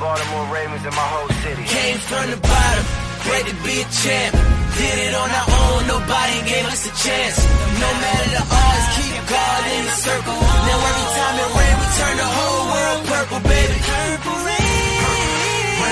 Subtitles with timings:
[0.00, 1.64] Baltimore Ravens, and my whole city.
[1.64, 2.84] Came from the bottom,
[3.26, 4.32] great to be a champ.
[4.78, 7.38] Did it on our own, nobody gave us a chance.
[7.78, 10.34] No matter the odds, keep God in the circle.
[10.34, 13.78] Now every time it rains, we turn the whole world purple, baby.
[13.82, 14.34] Purple.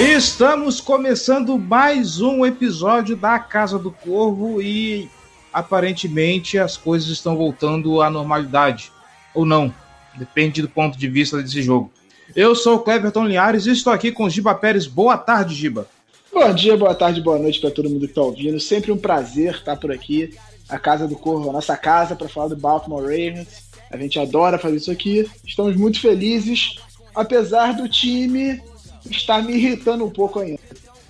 [0.01, 5.09] Estamos começando mais um episódio da Casa do Corvo e
[5.53, 8.91] aparentemente as coisas estão voltando à normalidade.
[9.35, 9.73] Ou não,
[10.17, 11.93] depende do ponto de vista desse jogo.
[12.35, 14.87] Eu sou o Cleverton Linhares e estou aqui com o Giba Pérez.
[14.87, 15.87] Boa tarde, Giba.
[16.33, 18.59] Bom dia, boa tarde, boa noite para todo mundo que está ouvindo.
[18.59, 20.35] Sempre um prazer estar por aqui.
[20.69, 23.71] A Casa do Corvo, a nossa casa, para falar do Baltimore Ravens.
[23.91, 25.31] A gente adora fazer isso aqui.
[25.47, 26.77] Estamos muito felizes,
[27.15, 28.63] apesar do time
[29.11, 30.61] estar me irritando um pouco ainda.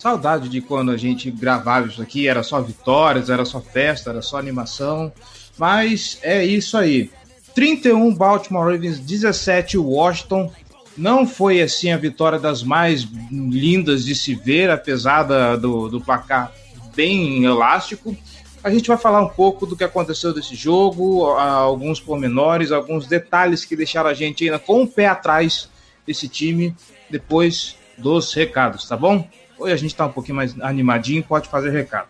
[0.01, 4.20] Saudade de quando a gente gravava isso aqui, era só vitórias, era só festa, era
[4.23, 5.12] só animação.
[5.57, 7.09] Mas é isso aí.
[7.55, 10.51] 31 Baltimore Ravens, 17 Washington.
[10.97, 16.01] Não foi assim a vitória das mais lindas de se ver, apesar da, do, do
[16.01, 16.53] placar
[16.95, 18.17] bem elástico.
[18.62, 23.65] A gente vai falar um pouco do que aconteceu desse jogo, alguns pormenores, alguns detalhes
[23.65, 25.69] que deixaram a gente ainda com o pé atrás
[26.07, 26.75] desse time
[27.11, 29.27] depois dos recados, tá bom?
[29.59, 32.09] Hoje a gente tá um pouquinho mais animadinho, pode fazer recado.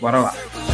[0.00, 0.73] Bora lá.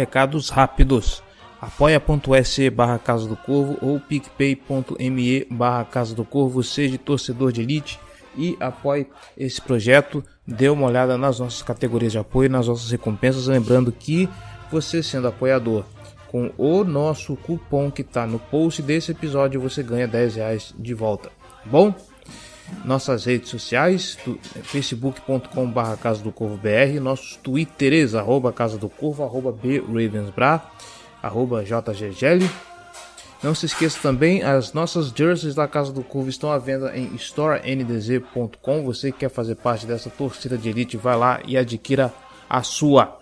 [0.00, 1.22] Recados rápidos.
[1.60, 8.00] apoia.se barra Casa do Corvo ou picpay.me barra Casa do Corvo, seja torcedor de elite
[8.36, 9.06] e apoie
[9.36, 10.24] esse projeto.
[10.46, 13.46] Dê uma olhada nas nossas categorias de apoio, nas nossas recompensas.
[13.46, 14.28] Lembrando que
[14.70, 15.84] você sendo apoiador
[16.28, 20.94] com o nosso cupom que está no post desse episódio, você ganha 10 reais de
[20.94, 21.28] volta.
[21.28, 21.34] tá
[21.66, 21.94] Bom?
[22.84, 28.88] Nossas redes sociais, tu- facebook.com barra Casa do Corvo BR, nossos twitters, arroba Casa do
[28.88, 30.62] Corvo, arroba BRavensBra,
[31.22, 32.48] arroba JGGL.
[33.42, 37.14] Não se esqueça também, as nossas jerseys da Casa do Corvo estão à venda em
[37.14, 38.84] storendzz.com.
[38.84, 42.12] Você que quer fazer parte dessa torcida de elite, vai lá e adquira
[42.48, 43.18] a sua.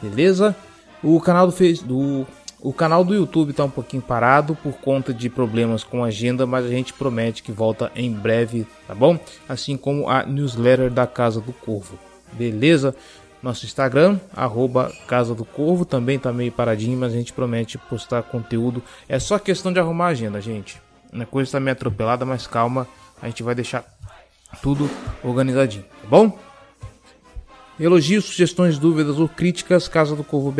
[0.00, 0.56] Beleza?
[1.02, 1.52] O canal do
[1.84, 2.26] do
[2.60, 6.44] o canal do YouTube está um pouquinho parado por conta de problemas com a agenda,
[6.44, 9.18] mas a gente promete que volta em breve, tá bom?
[9.48, 11.96] Assim como a newsletter da Casa do Corvo.
[12.32, 12.94] Beleza?
[13.40, 18.24] Nosso Instagram, arroba Casa do Corvo, também tá meio paradinho, mas a gente promete postar
[18.24, 18.82] conteúdo.
[19.08, 20.82] É só questão de arrumar a agenda, gente.
[21.12, 22.88] A coisa está meio atropelada, mas calma,
[23.22, 23.84] a gente vai deixar
[24.60, 24.90] tudo
[25.22, 26.36] organizadinho, tá bom?
[27.80, 30.52] Elogios, sugestões, dúvidas ou críticas, casa do corvo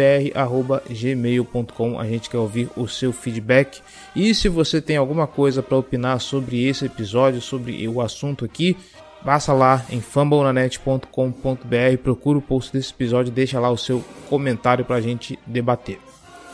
[0.88, 1.98] gmail.com.
[1.98, 3.80] A gente quer ouvir o seu feedback.
[4.14, 8.76] E se você tem alguma coisa para opinar sobre esse episódio, sobre o assunto aqui,
[9.24, 14.96] passa lá em fumblenanet.com.br, procura o post desse episódio, deixa lá o seu comentário para
[14.96, 15.98] a gente debater.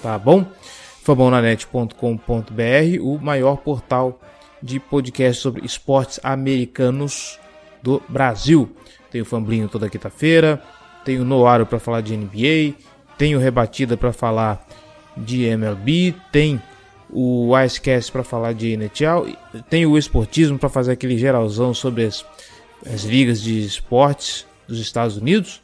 [0.02, 0.46] Tá bom?
[1.02, 4.19] fumblenanet.com.br, o maior portal
[4.62, 7.38] de podcast sobre esportes americanos
[7.82, 8.75] do Brasil.
[9.14, 10.60] Tem o Famblinho toda quinta-feira,
[11.04, 12.75] tem o Noaro para falar de NBA,
[13.16, 14.66] tem o Rebatida para falar
[15.16, 16.60] de MLB, tem
[17.08, 19.28] o Icecast para falar de NHL,
[19.70, 22.26] tem o Esportismo para fazer aquele geralzão sobre as,
[22.92, 25.62] as ligas de esportes dos Estados Unidos.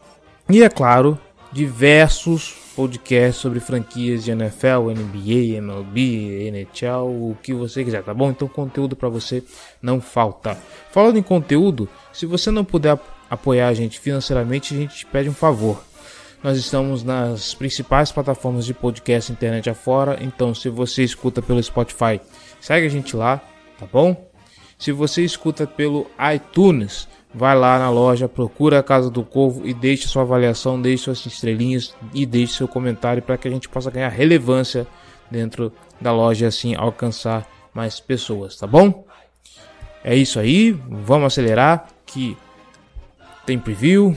[0.48, 1.18] E é claro,
[1.50, 8.30] diversos podcasts sobre franquias de NFL, NBA, MLB, NHL, o que você quiser, tá bom?
[8.30, 9.42] Então conteúdo para você
[9.82, 10.56] não falta.
[10.92, 12.96] Falando em conteúdo, se você não puder
[13.30, 15.82] apoiar a gente financeiramente, a gente te pede um favor.
[16.42, 22.20] Nós estamos nas principais plataformas de podcast internet afora, então se você escuta pelo Spotify,
[22.60, 23.40] segue a gente lá,
[23.78, 24.28] tá bom?
[24.78, 29.74] Se você escuta pelo iTunes, vai lá na loja, procura a Casa do Corvo e
[29.74, 33.90] deixe sua avaliação, deixe suas estrelinhas e deixe seu comentário para que a gente possa
[33.90, 34.86] ganhar relevância
[35.30, 39.04] dentro da loja e assim alcançar mais pessoas, tá bom?
[40.02, 42.36] É isso aí, vamos acelerar que
[43.50, 44.16] tem preview,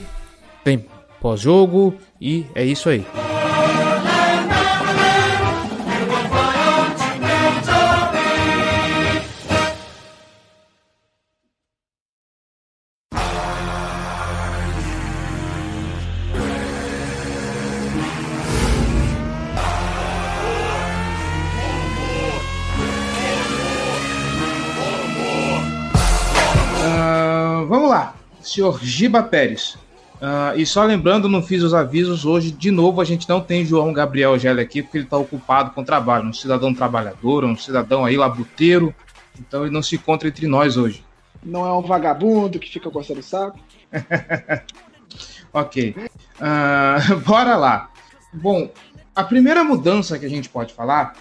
[0.62, 0.86] tem
[1.20, 3.04] pós-jogo e é isso aí.
[26.86, 28.14] Ah, vamos lá,
[28.44, 29.76] senhor Giba Pérez.
[30.20, 32.50] Ah, e só lembrando, não fiz os avisos hoje.
[32.50, 35.84] De novo, a gente não tem João Gabriel Gelli aqui, porque ele está ocupado com
[35.84, 36.28] trabalho.
[36.28, 38.94] Um cidadão trabalhador, um cidadão aí labuteiro.
[39.38, 41.04] Então ele não se encontra entre nós hoje.
[41.42, 43.58] Não é um vagabundo que fica coçando o saco.
[45.54, 45.94] Ok.
[46.40, 47.88] Ah, bora lá.
[48.32, 48.68] Bom,
[49.14, 51.14] a primeira mudança que a gente pode falar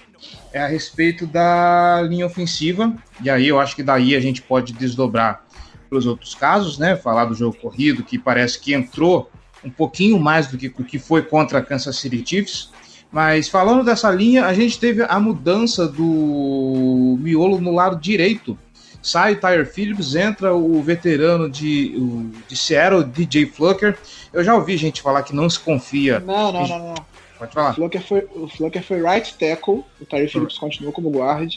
[0.51, 2.91] é a respeito da linha ofensiva.
[3.21, 5.45] E aí eu acho que daí a gente pode desdobrar
[5.93, 6.95] para os outros casos, né?
[6.95, 9.29] Falar do jogo corrido, que parece que entrou
[9.63, 12.71] um pouquinho mais do que o que foi contra a Kansas City Chiefs.
[13.11, 18.57] Mas falando dessa linha, a gente teve a mudança do miolo no lado direito.
[19.03, 23.95] Sai Tyre Phillips, entra o veterano de, o, de Seattle, DJ Flucker.
[24.31, 26.19] Eu já ouvi gente falar que não se confia.
[26.21, 26.95] Não, não, não, não.
[27.37, 27.73] Pode O falar.
[27.75, 31.53] Flucker foi, o Flucker foi right tackle, o Tyree Phillips continuou como guard.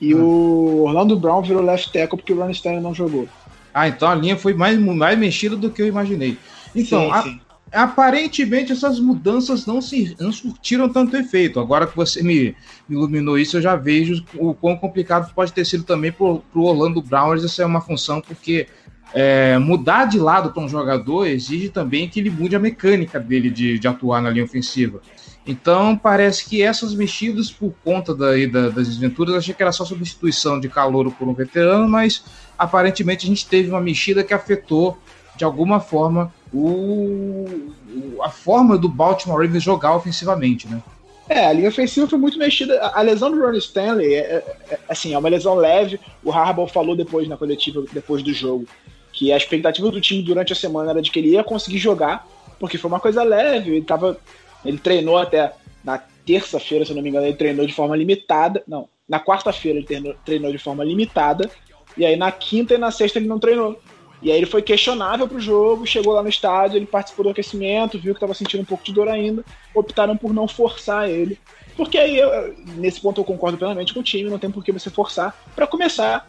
[0.00, 3.28] E o Orlando Brown virou left tackle porque o Ron Stanley não jogou.
[3.78, 6.38] Ah, então a linha foi mais, mais mexida do que eu imaginei.
[6.74, 7.40] Então, Sim, a- sim.
[7.70, 11.60] aparentemente essas mudanças não, se, não surtiram tanto efeito.
[11.60, 12.56] Agora que você me,
[12.88, 16.42] me iluminou isso, eu já vejo o quão complicado pode ter sido também para o
[16.54, 17.34] Orlando Brown.
[17.34, 18.66] Essa é uma função, porque
[19.12, 23.50] é, mudar de lado para um jogador exige também que ele mude a mecânica dele
[23.50, 25.02] de, de atuar na linha ofensiva.
[25.46, 29.84] Então, parece que essas mexidas, por conta daí da- das desventuras, achei que era só
[29.84, 32.24] substituição de calouro por um veterano, mas
[32.58, 34.96] aparentemente a gente teve uma mexida que afetou
[35.36, 37.72] de alguma forma o,
[38.22, 40.82] a forma do Baltimore Ravens jogar ofensivamente, né?
[41.28, 42.80] É, a linha ofensiva foi muito mexida.
[42.94, 45.98] A lesão do Ron Stanley é, é- é- assim, é uma lesão leve.
[46.22, 48.66] O Harbaugh falou depois na coletiva, depois do jogo,
[49.12, 52.26] que a expectativa do time durante a semana era de que ele ia conseguir jogar,
[52.60, 53.72] porque foi uma coisa leve.
[53.72, 54.16] Ele tava,
[54.64, 55.52] ele treinou até
[55.82, 58.62] na terça-feira, se não me engano, ele treinou de forma limitada.
[58.66, 61.50] Não, na quarta-feira ele treinou, treinou de forma limitada.
[61.96, 63.80] E aí na quinta e na sexta ele não treinou.
[64.22, 67.98] E aí ele foi questionável pro jogo, chegou lá no estádio, ele participou do aquecimento,
[67.98, 69.44] viu que estava sentindo um pouco de dor ainda,
[69.74, 71.38] optaram por não forçar ele.
[71.76, 74.72] Porque aí, eu- nesse ponto eu concordo plenamente com o time, não tem por que
[74.72, 75.36] você forçar.
[75.54, 76.26] Para começar,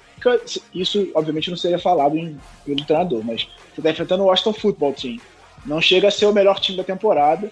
[0.75, 2.15] isso obviamente não seria falado
[2.65, 5.19] pelo treinador, mas você tá enfrentando o Washington Football Team.
[5.65, 7.51] Não chega a ser o melhor time da temporada.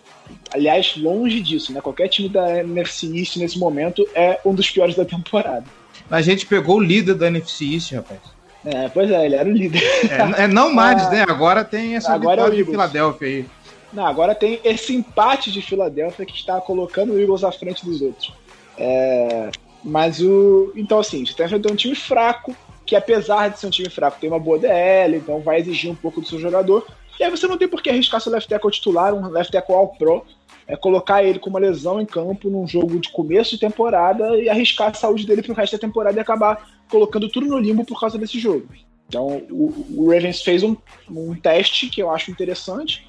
[0.54, 1.82] Aliás, longe disso, né?
[1.82, 5.66] Qualquer time da NFC East nesse momento é um dos piores da temporada.
[6.10, 8.19] A gente pegou o líder da NFC East, rapaz.
[8.66, 9.81] É, pois é, ele era o líder.
[10.10, 11.25] É, é não mais, Ah, né?
[11.28, 12.66] Agora tem essa agora é o de.
[12.66, 13.46] Filadélfia aí.
[13.94, 18.02] Não, agora tem esse empate de Filadélfia que está colocando o Eagles à frente dos
[18.02, 18.34] outros.
[18.78, 19.52] É,
[19.84, 20.74] mas o.
[20.75, 22.56] Então, assim, você está enfrentando um time fraco,
[22.86, 25.96] que apesar de ser um time fraco, tem uma boa DL, então vai exigir um
[25.96, 26.86] pouco do seu jogador.
[27.19, 29.75] E aí você não tem por que arriscar seu left tackle titular, um left tackle
[29.75, 30.25] all pro,
[30.68, 34.50] é colocar ele com uma lesão em campo num jogo de começo de temporada e
[34.50, 38.00] arriscar a saúde dele pro resto da temporada e acabar colocando tudo no limbo por
[38.00, 38.68] causa desse jogo.
[39.08, 40.76] Então, o, o Ravens fez um,
[41.10, 43.08] um teste que eu acho interessante,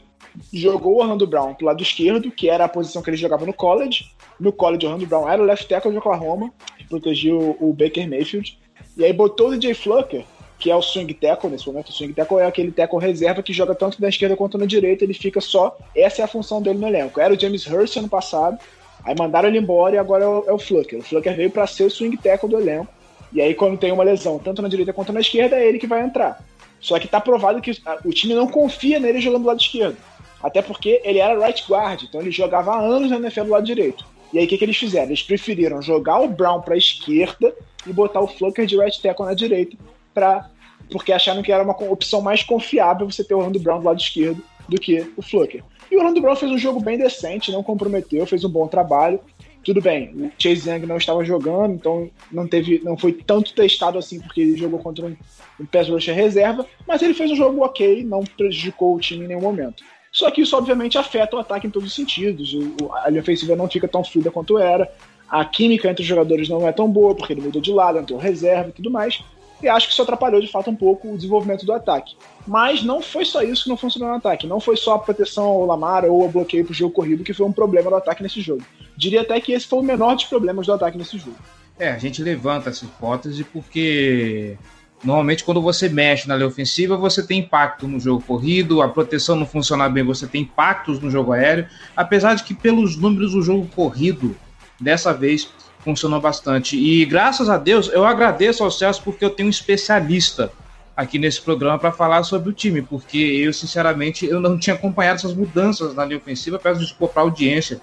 [0.53, 3.55] jogou o Orlando Brown pro lado esquerdo, que era a posição que ele jogava no
[3.55, 4.11] college.
[4.39, 7.73] No college, o Orlando Brown era o left tackle de Oklahoma, que protegia o, o
[7.73, 8.59] Baker Mayfield.
[8.97, 10.25] E aí botou o DJ Flucker,
[10.59, 11.89] que é o swing tackle nesse momento.
[11.89, 15.05] O swing tackle é aquele tackle reserva que joga tanto na esquerda quanto na direita,
[15.05, 15.77] ele fica só.
[15.95, 17.21] Essa é a função dele no elenco.
[17.21, 18.59] Era o James Hurst ano passado,
[19.05, 20.99] aí mandaram ele embora e agora é o, é o Flucker.
[20.99, 22.89] O Flucker veio para ser o swing tackle do elenco.
[23.33, 25.87] E aí, quando tem uma lesão, tanto na direita quanto na esquerda, é ele que
[25.87, 26.43] vai entrar.
[26.81, 27.73] Só que tá provado que
[28.05, 29.97] o time não confia nele jogando do lado esquerdo.
[30.43, 33.67] Até porque ele era right guard, então ele jogava há anos na NFL do lado
[33.67, 34.05] direito.
[34.33, 35.07] E aí o que, que eles fizeram?
[35.07, 37.55] Eles preferiram jogar o Brown para a esquerda
[37.87, 39.77] e botar o Flucker de right tackle na direita,
[40.17, 40.49] pra,
[40.91, 44.01] porque acharam que era uma opção mais confiável você ter o Orlando Brown do lado
[44.01, 45.63] esquerdo do que o Flucker.
[45.91, 49.21] E o Orlando Brown fez um jogo bem decente, não comprometeu, fez um bom trabalho.
[49.63, 53.99] Tudo bem, o Chase Young não estava jogando, então não teve, não foi tanto testado
[53.99, 55.15] assim porque ele jogou contra um,
[55.61, 59.29] um pass rusher reserva, mas ele fez um jogo ok, não prejudicou o time em
[59.29, 59.85] nenhum momento.
[60.13, 62.55] Só que isso obviamente afeta o ataque em todos os sentidos.
[62.55, 64.91] O- a linha ofensiva não fica tão fluida quanto era.
[65.29, 68.19] A química entre os jogadores não é tão boa, porque ele mudou de lado, entrou
[68.19, 69.21] reserva e tudo mais.
[69.63, 72.17] E acho que isso atrapalhou de fato um pouco o desenvolvimento do ataque.
[72.47, 74.47] Mas não foi só isso que não funcionou no ataque.
[74.47, 77.47] Não foi só a proteção ao Lamar ou o bloqueio pro jogo corrido que foi
[77.47, 78.63] um problema do ataque nesse jogo.
[78.97, 81.37] Diria até que esse foi o menor dos problemas do ataque nesse jogo.
[81.79, 84.57] É, a gente levanta essa hipótese porque
[85.05, 89.37] Normalmente, quando você mexe na linha ofensiva, você tem impacto no jogo corrido, a proteção
[89.37, 91.67] não funciona bem, você tem impactos no jogo aéreo.
[91.95, 94.35] Apesar de que, pelos números, o jogo corrido,
[94.81, 95.51] dessa vez,
[95.87, 96.77] funcionou bastante.
[96.77, 100.51] E graças a Deus, eu agradeço ao Celso porque eu tenho um especialista
[100.97, 105.19] aqui nesse programa para falar sobre o time, porque eu, sinceramente, eu não tinha acompanhado
[105.19, 107.81] essas mudanças na linha ofensiva, peço desculpa para a audiência,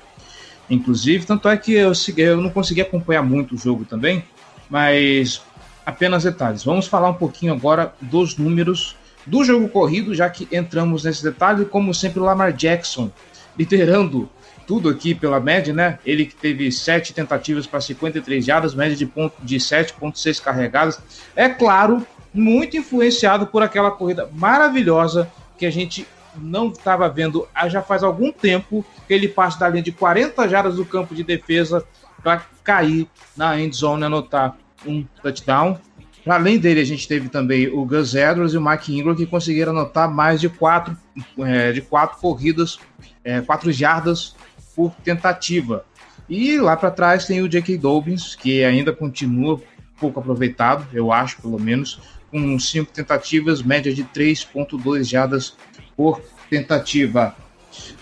[0.69, 4.21] inclusive, tanto é que eu, eu não consegui acompanhar muito o jogo também,
[4.69, 5.41] mas
[5.85, 6.65] apenas detalhes.
[6.65, 11.63] Vamos falar um pouquinho agora dos números do jogo corrido, já que entramos nesse detalhe,
[11.63, 13.09] como sempre o Lamar Jackson
[13.57, 14.29] liderando
[14.65, 15.99] tudo aqui pela média, né?
[16.05, 20.99] Ele que teve sete tentativas para 53 jardas, média de, ponto, de 7,6 carregadas.
[21.35, 27.81] É claro, muito influenciado por aquela corrida maravilhosa que a gente não estava vendo já
[27.81, 31.85] faz algum tempo, que ele passa da linha de 40 jardas do campo de defesa
[32.23, 35.77] para cair na end zone anotar um touchdown.
[36.25, 39.73] Além dele, a gente teve também o Gus Edwards e o Mike Ingram que conseguiram
[39.73, 40.97] anotar mais de quatro,
[41.39, 42.79] é, de quatro corridas,
[43.23, 44.33] é, quatro jardas
[44.75, 45.85] por tentativa.
[46.29, 47.77] E lá para trás tem o J.K.
[47.77, 49.61] Dobbins, que ainda continua
[49.99, 51.99] pouco aproveitado, eu acho, pelo menos,
[52.29, 55.55] com cinco tentativas, média de 3,2 jardas
[55.95, 57.35] por tentativa.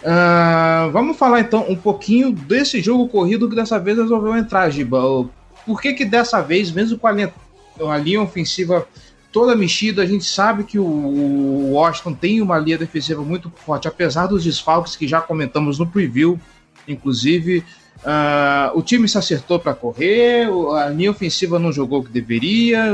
[0.02, 5.30] Uh, vamos falar então um pouquinho desse jogo corrido que dessa vez resolveu entrar, Giba.
[5.66, 7.34] Por que que dessa vez, mesmo com a linha,
[7.80, 8.88] a linha ofensiva
[9.32, 14.28] toda mexida, a gente sabe que o Washington tem uma linha defensiva muito forte, apesar
[14.28, 16.40] dos desfalques que já comentamos no preview,
[16.88, 17.64] inclusive.
[18.00, 22.86] Uh, o time se acertou para correr, a linha ofensiva não jogou o que deveria.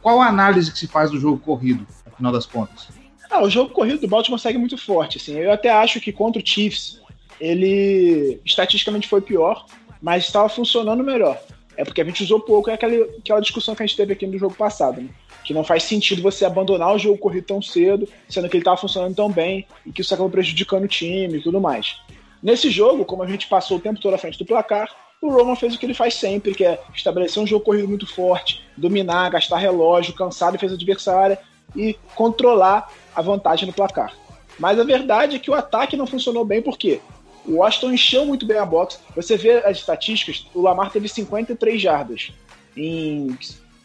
[0.00, 2.88] Qual a análise que se faz do jogo corrido, afinal das contas?
[3.30, 5.18] Ah, o jogo corrido do Baltimore segue muito forte.
[5.18, 5.36] Assim.
[5.36, 7.00] Eu até acho que contra o Chiefs
[7.40, 9.66] ele estatisticamente foi pior,
[10.00, 11.40] mas estava funcionando melhor.
[11.76, 14.26] É porque a gente usou pouco, é aquela, aquela discussão que a gente teve aqui
[14.26, 15.08] no jogo passado, né?
[15.42, 18.76] Que não faz sentido você abandonar o jogo corrido tão cedo, sendo que ele estava
[18.76, 21.96] funcionando tão bem e que isso acabou prejudicando o time e tudo mais.
[22.44, 25.56] Nesse jogo, como a gente passou o tempo todo à frente do placar, o Roman
[25.56, 29.30] fez o que ele faz sempre, que é estabelecer um jogo corrido muito forte, dominar,
[29.30, 31.38] gastar relógio, cansar a defesa adversária
[31.74, 34.12] e controlar a vantagem no placar.
[34.58, 37.00] Mas a verdade é que o ataque não funcionou bem porque
[37.46, 39.00] o Washington encheu muito bem a box.
[39.16, 42.30] Você vê as estatísticas, o Lamar teve 53 jardas
[42.76, 43.38] em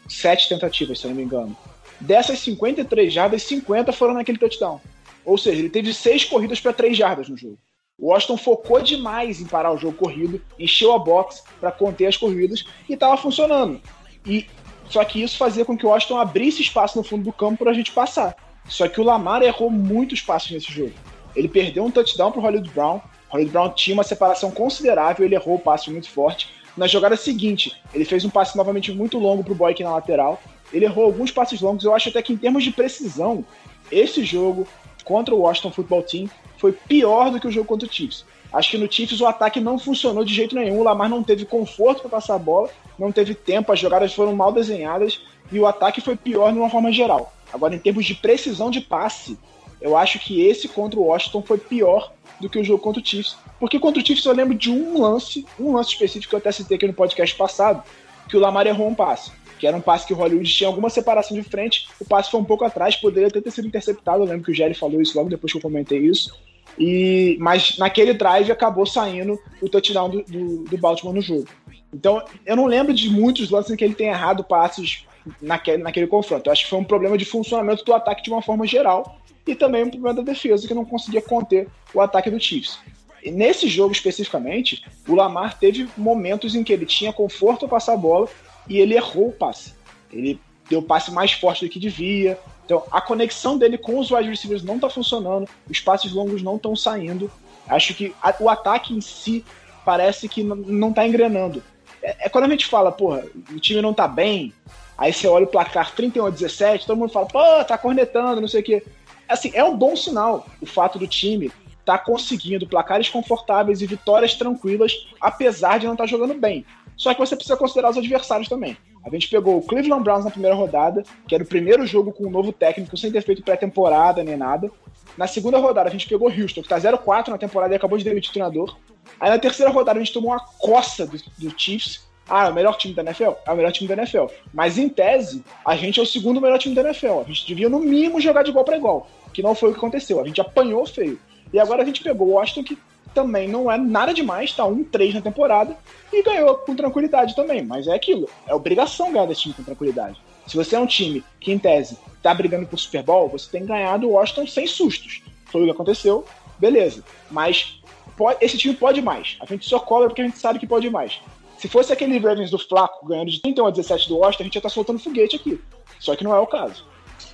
[0.06, 1.56] sete tentativas, se eu não me engano.
[1.98, 4.82] Dessas 53 jardas, 50 foram naquele touchdown.
[5.24, 7.58] Ou seja, ele teve seis corridas para 3 jardas no jogo.
[8.00, 12.16] O Washington focou demais em parar o jogo corrido, encheu a box para conter as
[12.16, 13.80] corridas e estava funcionando.
[14.24, 14.46] E
[14.88, 17.70] só que isso fazia com que o Washington abrisse espaço no fundo do campo para
[17.70, 18.34] a gente passar.
[18.66, 20.92] Só que o Lamar errou muitos passos nesse jogo.
[21.36, 25.34] Ele perdeu um touchdown para o Hollywood Brown, Hollywood Brown tinha uma separação considerável, ele
[25.34, 26.48] errou o passe muito forte.
[26.76, 30.40] Na jogada seguinte, ele fez um passe novamente muito longo para o Boyk na lateral.
[30.72, 31.84] Ele errou alguns passes longos.
[31.84, 33.44] Eu acho até que em termos de precisão,
[33.90, 34.66] esse jogo
[35.04, 36.30] contra o Washington Football Team
[36.60, 38.24] foi pior do que o jogo contra o Chiefs.
[38.52, 40.80] Acho que no Chiefs o ataque não funcionou de jeito nenhum.
[40.80, 44.34] O Lamar não teve conforto para passar a bola, não teve tempo, as jogadas foram
[44.34, 47.32] mal desenhadas e o ataque foi pior de uma forma geral.
[47.52, 49.38] Agora, em termos de precisão de passe,
[49.80, 53.06] eu acho que esse contra o Washington foi pior do que o jogo contra o
[53.06, 53.36] Chiefs.
[53.58, 56.52] Porque contra o Chiefs eu lembro de um lance, um lance específico que eu até
[56.52, 57.82] citei aqui no podcast passado,
[58.28, 59.32] que o Lamar errou um passe.
[59.58, 62.40] Que era um passe que o Hollywood tinha alguma separação de frente, o passe foi
[62.40, 64.22] um pouco atrás, poderia até ter sido interceptado.
[64.22, 66.34] Eu lembro que o Jerry falou isso logo depois que eu comentei isso.
[66.78, 71.48] E, mas naquele drive acabou saindo o touchdown do, do, do Baltimore no jogo.
[71.92, 75.04] Então, eu não lembro de muitos lances em que ele tenha errado passes
[75.40, 76.48] naquele, naquele confronto.
[76.48, 79.54] Eu acho que foi um problema de funcionamento do ataque de uma forma geral e
[79.54, 82.78] também um problema da defesa que não conseguia conter o ataque do Chiefs.
[83.22, 87.94] E nesse jogo especificamente, o Lamar teve momentos em que ele tinha conforto a passar
[87.94, 88.28] a bola
[88.68, 89.74] e ele errou o passe.
[90.12, 92.38] Ele deu o passe mais forte do que devia.
[92.64, 96.56] Então, a conexão dele com os wide receivers não está funcionando, os passes longos não
[96.56, 97.30] estão saindo.
[97.68, 99.44] Acho que a, o ataque em si
[99.84, 101.62] parece que não está engrenando.
[102.02, 104.54] É, é, quando a gente fala, porra, o time não está bem,
[104.96, 108.48] aí você olha o placar 31 a 17, todo mundo fala, pô, tá cornetando, não
[108.48, 108.82] sei o quê
[109.30, 111.50] assim, é um bom sinal o fato do time
[111.84, 116.64] tá conseguindo placares confortáveis e vitórias tranquilas, apesar de não estar tá jogando bem.
[116.96, 118.76] Só que você precisa considerar os adversários também.
[119.04, 122.26] A gente pegou o Cleveland Browns na primeira rodada, que era o primeiro jogo com
[122.26, 124.70] um novo técnico, sem ter feito pré-temporada nem nada.
[125.16, 128.04] Na segunda rodada, a gente pegou Houston, que tá 0-4 na temporada e acabou de
[128.04, 128.76] demitir o treinador.
[129.18, 132.54] Aí na terceira rodada, a gente tomou uma coça do, do Chiefs, ah, é o
[132.54, 133.32] melhor time da NFL?
[133.44, 134.26] É o melhor time da NFL.
[134.54, 137.20] Mas em tese, a gente é o segundo melhor time da NFL.
[137.20, 139.08] A gente devia, no mínimo, jogar de igual para igual.
[139.34, 140.20] Que não foi o que aconteceu.
[140.20, 141.18] A gente apanhou feio.
[141.52, 142.78] E agora a gente pegou o Washington, que
[143.14, 145.76] também não é nada demais, tá 1-3 na temporada,
[146.12, 147.64] e ganhou com tranquilidade também.
[147.64, 148.28] Mas é aquilo.
[148.46, 150.20] É obrigação ganhar desse time com tranquilidade.
[150.46, 153.64] Se você é um time que, em tese, tá brigando por Super Bowl, você tem
[153.64, 155.22] ganhado o Washington sem sustos.
[155.46, 156.24] Foi o que aconteceu,
[156.58, 157.04] beleza.
[157.30, 157.80] Mas
[158.16, 159.36] pode, esse time pode mais.
[159.40, 161.20] A gente só cobra porque a gente sabe que pode mais.
[161.58, 164.54] Se fosse aquele Ravens do Flaco ganhando de 31 a 17 do Washington, a gente
[164.54, 165.60] ia estar tá soltando foguete aqui.
[165.98, 166.84] Só que não é o caso.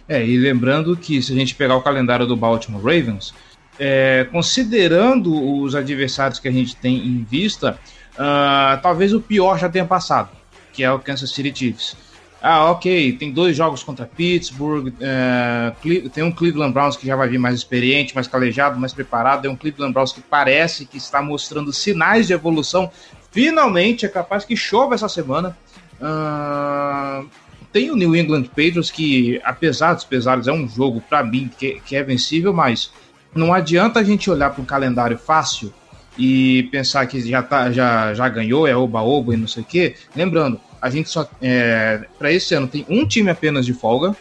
[0.08, 3.32] É, e lembrando que se a gente pegar o calendário do Baltimore Ravens,
[3.78, 7.78] é, considerando os adversários que a gente tem em vista,
[8.14, 10.30] uh, talvez o pior já tenha passado,
[10.72, 11.96] que é o Kansas City Chiefs.
[12.40, 15.72] Ah, ok, tem dois jogos contra Pittsburgh, é,
[16.12, 19.50] tem um Cleveland Browns que já vai vir mais experiente, mais calejado, mais preparado, é
[19.50, 22.90] um Cleveland Browns que parece que está mostrando sinais de evolução.
[23.32, 25.56] Finalmente, é capaz que chova essa semana.
[26.00, 27.28] Uh,
[27.72, 31.80] tem o New England Patriots que, apesar dos pesares, é um jogo para mim que,
[31.84, 32.92] que é vencível, mas
[33.34, 35.72] não adianta a gente olhar para um calendário fácil
[36.18, 39.94] e pensar que já, tá, já, já ganhou, é oba-oba e não sei o quê.
[40.14, 41.28] Lembrando, a gente só.
[41.40, 44.16] É, para esse ano tem um time apenas de folga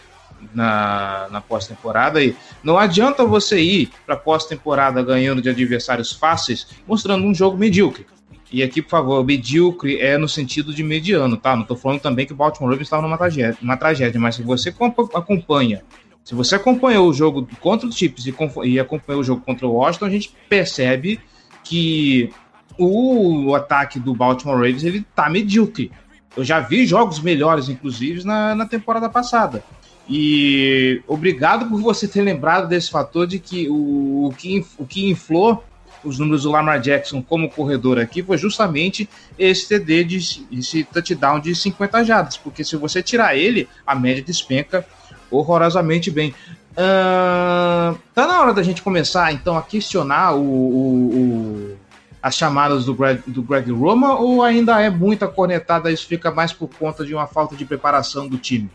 [0.53, 7.25] na, na pós-temporada e não adianta você ir para pós-temporada ganhando de adversários fáceis mostrando
[7.25, 8.05] um jogo medíocre.
[8.51, 11.55] E aqui, por favor, medíocre é no sentido de mediano, tá?
[11.55, 14.43] Não tô falando também que o Baltimore Ravens estava numa tragédia, uma tragédia, mas se
[14.43, 14.73] você
[15.13, 15.83] acompanha
[16.25, 18.25] se você acompanhou o jogo contra os Chiefs
[18.63, 21.19] e, acompanhou o jogo contra o Washington, a gente percebe
[21.63, 22.33] que
[22.79, 25.91] o, ataque do Baltimore Ravens ele tá medíocre.
[26.35, 29.63] Eu já vi jogos melhores, inclusive, na, na temporada passada.
[30.09, 35.07] E obrigado por você ter lembrado desse fator de que o, o, que, o que
[35.07, 35.63] inflou
[36.03, 41.39] os números do Lamar Jackson como corredor aqui foi justamente esse TD, de, esse touchdown
[41.39, 44.85] de 50 jardas, porque se você tirar ele, a média despenca
[45.29, 46.33] horrorosamente bem.
[46.71, 51.77] Uh, tá na hora da gente começar, então, a questionar o, o, o,
[52.21, 55.91] as chamadas do Greg, do Greg Roma ou ainda é muita cornetada?
[55.91, 58.69] Isso fica mais por conta de uma falta de preparação do time?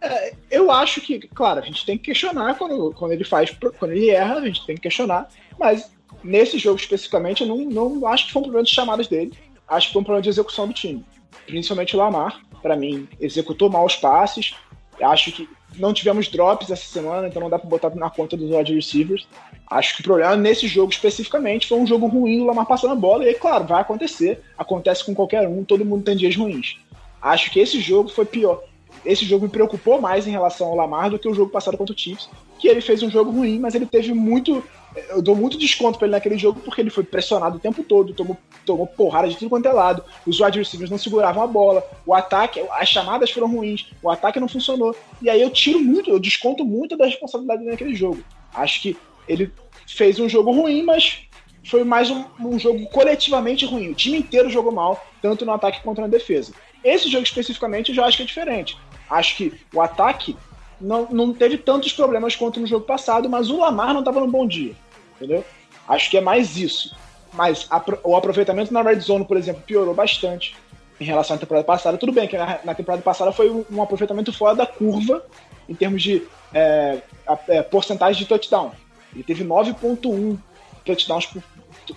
[0.00, 3.90] É, eu acho que, claro, a gente tem que questionar quando, quando ele faz, quando
[3.90, 5.90] ele erra, a gente tem que questionar, mas
[6.22, 9.32] nesse jogo especificamente, eu não, não acho que foi um problema de chamadas dele,
[9.68, 11.04] acho que foi um problema de execução do time.
[11.46, 14.54] Principalmente o Lamar, para mim, executou mal os passes,
[15.00, 18.50] Acho que não tivemos drops essa semana, então não dá para botar na conta dos
[18.50, 19.26] wide receivers.
[19.70, 22.96] Acho que o problema nesse jogo especificamente foi um jogo ruim do Lamar passando a
[22.96, 26.78] bola, e aí, claro, vai acontecer, acontece com qualquer um, todo mundo tem dias ruins.
[27.20, 28.62] Acho que esse jogo foi pior.
[29.04, 31.94] Esse jogo me preocupou mais em relação ao Lamar do que o jogo passado contra
[31.94, 32.28] o Chiefs,
[32.58, 34.64] que ele fez um jogo ruim, mas ele teve muito
[35.10, 38.14] eu dou muito desconto pra ele naquele jogo porque ele foi pressionado o tempo todo,
[38.14, 41.86] tomou, tomou porrada de tudo quanto é lado, os wide receivers não seguravam a bola,
[42.06, 44.96] o ataque, as chamadas foram ruins, o ataque não funcionou.
[45.20, 48.22] E aí eu tiro muito, eu desconto muito da responsabilidade naquele jogo.
[48.54, 48.96] Acho que
[49.28, 49.52] ele
[49.86, 51.22] fez um jogo ruim, mas
[51.64, 53.90] foi mais um, um jogo coletivamente ruim.
[53.90, 56.52] O time inteiro jogou mal, tanto no ataque quanto na defesa.
[56.82, 58.78] Esse jogo especificamente eu já acho que é diferente.
[59.10, 60.36] Acho que o ataque
[60.80, 64.30] não, não teve tantos problemas quanto no jogo passado, mas o Lamar não estava num
[64.30, 64.74] bom dia
[65.16, 65.44] entendeu?
[65.88, 66.94] Acho que é mais isso.
[67.32, 70.54] Mas a, o aproveitamento na red zone, por exemplo, piorou bastante
[71.00, 71.98] em relação à temporada passada.
[71.98, 75.24] Tudo bem que na, na temporada passada foi um, um, aproveitamento fora da curva
[75.68, 76.22] em termos de
[76.54, 78.72] é, a, é, porcentagem de touchdown.
[79.12, 80.38] Ele teve 9,1
[80.84, 81.42] touchdowns por,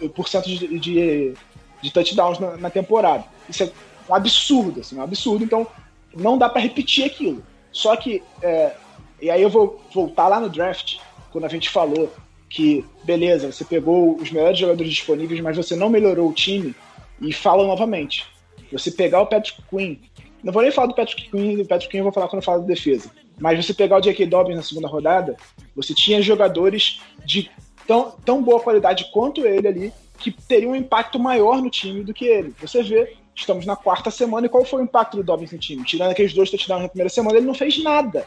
[0.10, 1.34] por cento de, de,
[1.82, 3.24] de touchdowns na, na, temporada.
[3.48, 3.72] Isso é
[4.10, 5.44] um absurdo, assim, um absurdo.
[5.44, 5.68] Então,
[6.16, 7.44] não dá para repetir aquilo.
[7.72, 8.74] Só que, é,
[9.22, 10.98] e aí eu vou voltar lá no draft,
[11.32, 12.12] quando a gente falou
[12.50, 16.76] que, beleza, você pegou os melhores jogadores disponíveis, mas você não melhorou o time,
[17.22, 18.26] e fala novamente.
[18.72, 19.98] Você pegar o Patrick Quinn,
[20.44, 22.46] não vou nem falar do Patrick Quinn, do Patrick Quinn eu vou falar quando eu
[22.46, 24.26] falo de defesa, mas você pegar o J.K.
[24.26, 25.36] Dobbins na segunda rodada,
[25.76, 27.50] você tinha jogadores de
[27.88, 32.14] tão, tão boa qualidade quanto ele ali, que teriam um impacto maior no time do
[32.14, 32.54] que ele.
[32.60, 35.84] Você vê, estamos na quarta semana, e qual foi o impacto do Dobbins no time?
[35.86, 38.26] Tirando aqueles dois touchdowns na primeira semana, ele não fez nada.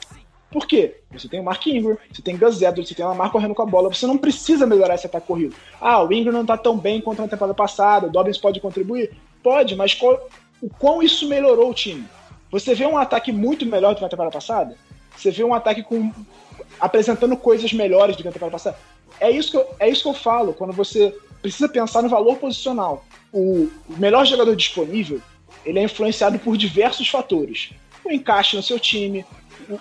[0.53, 0.97] Por quê?
[1.11, 3.63] Você tem o Mark Ingram, você tem Gus Edwards, você tem o Lamar correndo com
[3.63, 5.57] a bola, você não precisa melhorar esse ataque corrido.
[5.81, 9.13] Ah, o Ingram não tá tão bem quanto na temporada passada, o Dobbins pode contribuir?
[9.43, 10.29] Pode, mas qual,
[10.61, 12.05] o quão isso melhorou o time?
[12.51, 14.77] Você vê um ataque muito melhor do que na temporada passada?
[15.17, 16.13] Você vê um ataque com
[16.79, 18.77] apresentando coisas melhores do que na temporada passada?
[19.19, 22.37] É isso que eu, é isso que eu falo quando você precisa pensar no valor
[22.37, 23.05] posicional.
[23.33, 25.21] O melhor jogador disponível,
[25.65, 27.71] ele é influenciado por diversos fatores.
[28.05, 29.25] O encaixe no seu time,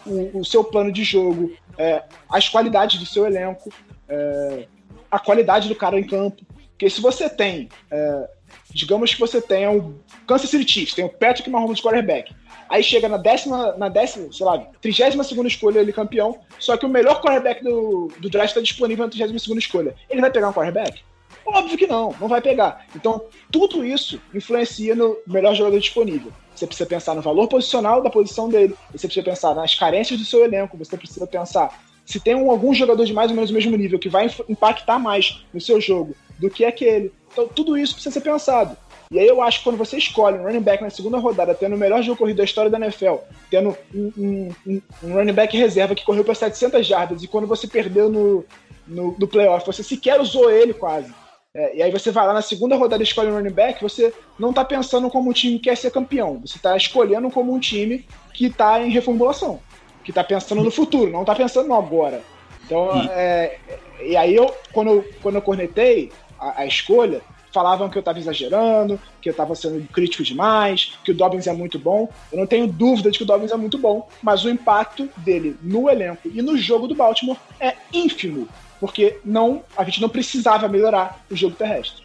[0.05, 3.71] o, o, seu plano de jogo, é, as qualidades do seu elenco,
[4.07, 4.67] é,
[5.09, 6.43] a qualidade do cara em campo.
[6.71, 8.29] Porque se você tem, é,
[8.71, 12.33] digamos que você tenha o Kansas City Chiefs, tem o Patrick Mahomes quarterback,
[12.67, 16.85] aí chega na décima, na décima, sei lá, trigésima segunda escolha ele campeão, só que
[16.85, 19.95] o melhor quarterback do, do draft está disponível na trigésima segunda escolha.
[20.09, 21.01] Ele vai pegar um quarterback?
[21.45, 22.85] Óbvio que não, não vai pegar.
[22.95, 26.31] Então, tudo isso influencia no melhor jogador disponível.
[26.61, 30.25] Você precisa pensar no valor posicional da posição dele, você precisa pensar nas carências do
[30.25, 33.53] seu elenco, você precisa pensar se tem um, algum jogador de mais ou menos o
[33.53, 37.11] mesmo nível que vai impactar mais no seu jogo do que aquele.
[37.31, 38.75] Então, tudo isso precisa ser pensado.
[39.09, 41.75] E aí eu acho que quando você escolhe um running back na segunda rodada, tendo
[41.75, 43.15] o melhor jogo corrido da história da NFL,
[43.49, 47.67] tendo um, um, um running back reserva que correu para 700 jardas, e quando você
[47.67, 48.45] perdeu no,
[48.87, 51.13] no, no playoff, você sequer usou ele quase.
[51.53, 54.13] É, e aí você vai lá na segunda rodada e escolhe um running back, você
[54.39, 57.59] não está pensando como um time que quer ser campeão, você está escolhendo como um
[57.59, 59.59] time que está em reformulação,
[60.01, 62.21] que está pensando no futuro, não está pensando no agora.
[62.63, 63.59] Então, e, é,
[64.01, 66.09] e aí eu, quando eu, quando eu cornetei
[66.39, 71.11] a, a escolha, falavam que eu estava exagerando, que eu estava sendo crítico demais, que
[71.11, 72.07] o Dobbins é muito bom.
[72.31, 75.57] Eu não tenho dúvida de que o Dobbins é muito bom, mas o impacto dele
[75.61, 78.47] no elenco e no jogo do Baltimore é ínfimo,
[78.81, 82.03] porque não a gente não precisava melhorar o jogo terrestre.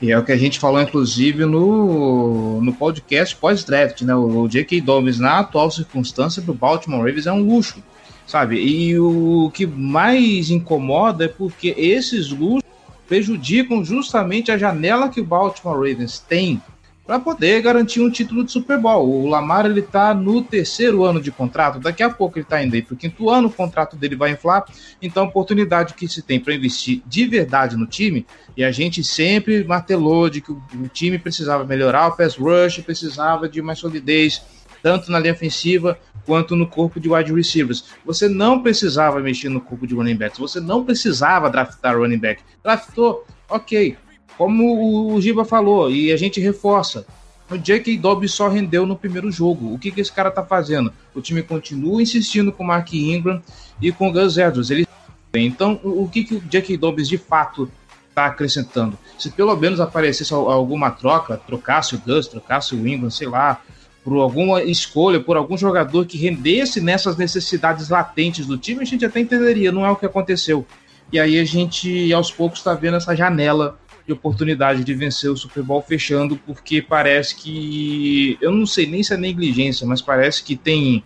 [0.00, 4.14] E é o que a gente falou, inclusive, no, no podcast pós-draft, né?
[4.14, 4.82] O, o J.K.
[4.82, 7.82] Dobbins, na atual circunstância, para o Baltimore Ravens é um luxo,
[8.26, 8.56] sabe?
[8.56, 12.68] E o que mais incomoda é porque esses luxos
[13.08, 16.62] prejudicam justamente a janela que o Baltimore Ravens tem
[17.10, 19.24] para poder garantir um título de Super Bowl.
[19.24, 22.72] O Lamar ele está no terceiro ano de contrato, daqui a pouco ele está indo
[22.72, 24.64] aí para o quinto ano, o contrato dele vai inflar,
[25.02, 28.24] então a oportunidade que se tem para investir de verdade no time,
[28.56, 30.60] e a gente sempre martelou de que o
[30.92, 34.40] time precisava melhorar o pass rush, precisava de mais solidez,
[34.80, 37.86] tanto na linha ofensiva quanto no corpo de wide receivers.
[38.06, 42.40] Você não precisava mexer no corpo de running backs, você não precisava draftar running back.
[42.62, 43.96] Draftou, ok.
[44.36, 47.06] Como o Giba falou, e a gente reforça,
[47.50, 47.98] o J.K.
[47.98, 49.74] Dobbs só rendeu no primeiro jogo.
[49.74, 50.92] O que, que esse cara tá fazendo?
[51.14, 53.42] O time continua insistindo com o Mark Ingram
[53.82, 54.70] e com o Gus Edwards.
[54.70, 54.86] Ele...
[55.34, 56.76] Então, o que, que o J.K.
[56.76, 57.70] Dobbs de fato
[58.08, 58.96] está acrescentando?
[59.18, 63.60] Se pelo menos aparecesse alguma troca, trocasse o Gus, trocasse o Ingram, sei lá,
[64.04, 69.04] por alguma escolha, por algum jogador que rendesse nessas necessidades latentes do time, a gente
[69.04, 70.64] até entenderia, não é o que aconteceu.
[71.12, 73.78] E aí a gente, aos poucos, está vendo essa janela
[74.10, 79.02] de oportunidade de vencer o Super Bowl fechando, porque parece que, eu não sei nem
[79.02, 81.02] se é negligência, mas parece que tem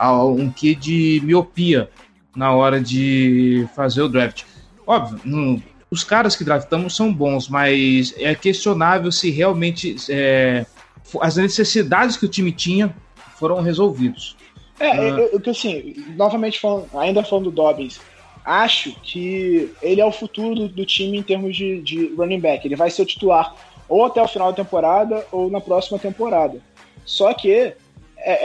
[0.00, 1.88] um quê de miopia
[2.34, 4.44] na hora de fazer o draft.
[4.86, 10.66] Óbvio, não, os caras que draftamos são bons, mas é questionável se realmente é,
[11.20, 12.94] as necessidades que o time tinha
[13.36, 14.36] foram resolvidos.
[14.78, 15.18] É, uh...
[15.18, 18.00] eu, eu, assim, novamente falando, ainda falando do Dobbins,
[18.48, 22.66] acho que ele é o futuro do, do time em termos de, de, running back.
[22.66, 23.54] Ele vai ser o titular
[23.88, 26.60] ou até o final da temporada ou na próxima temporada.
[27.04, 27.74] Só que é,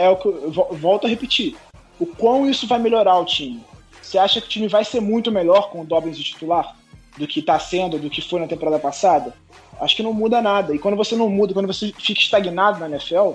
[0.04, 0.28] é o que
[0.72, 1.56] volto a repetir.
[1.98, 3.64] O quão isso vai melhorar o time?
[4.02, 6.76] Você acha que o time vai ser muito melhor com o Dobbins de titular
[7.16, 9.32] do que está sendo, do que foi na temporada passada?
[9.80, 10.74] acho que não muda nada.
[10.74, 13.32] E quando você não muda, quando você fica estagnado na NFL,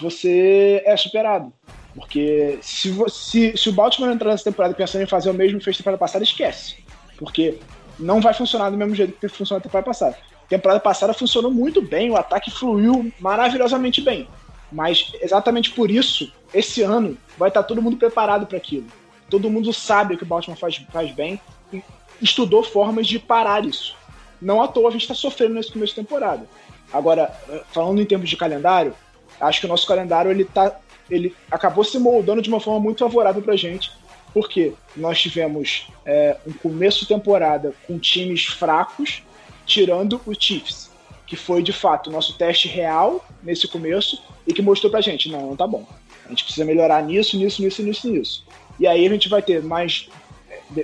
[0.00, 1.52] você é superado.
[1.94, 5.64] Porque se, se, se o Baltimore entrar nessa temporada pensando em fazer o mesmo que
[5.64, 6.76] fez temporada passada, esquece.
[7.18, 7.58] Porque
[7.98, 10.16] não vai funcionar do mesmo jeito que funcionou na temporada passada.
[10.48, 14.28] Temporada passada funcionou muito bem, o ataque fluiu maravilhosamente bem.
[14.72, 18.86] Mas exatamente por isso, esse ano vai estar todo mundo preparado para aquilo.
[19.28, 21.40] Todo mundo sabe o que o Baltimore faz, faz bem
[21.72, 21.82] e
[22.20, 23.96] estudou formas de parar isso.
[24.40, 26.48] Não à toa a gente está sofrendo nesse começo de temporada.
[26.92, 27.32] Agora,
[27.70, 28.94] falando em termos de calendário,
[29.40, 30.76] acho que o nosso calendário ele tá,
[31.10, 33.90] ele acabou se moldando de uma forma muito favorável para a gente,
[34.32, 39.22] porque nós tivemos é, um começo de temporada com times fracos,
[39.66, 40.90] tirando o Chiefs,
[41.26, 45.28] que foi de fato o nosso teste real nesse começo e que mostrou pra gente,
[45.30, 45.84] não, não tá bom.
[46.26, 48.44] A gente precisa melhorar nisso, nisso, nisso, nisso, nisso.
[48.78, 50.08] E aí a gente vai ter mais.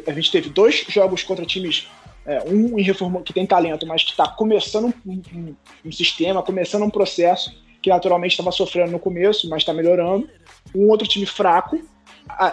[0.06, 1.88] A gente teve dois jogos contra times
[2.26, 6.42] é, um em reforma que tem talento, mas que está começando um, um, um, sistema,
[6.42, 7.54] começando um processo
[7.86, 10.28] que naturalmente estava sofrendo no começo, mas está melhorando.
[10.74, 11.80] Um outro time fraco,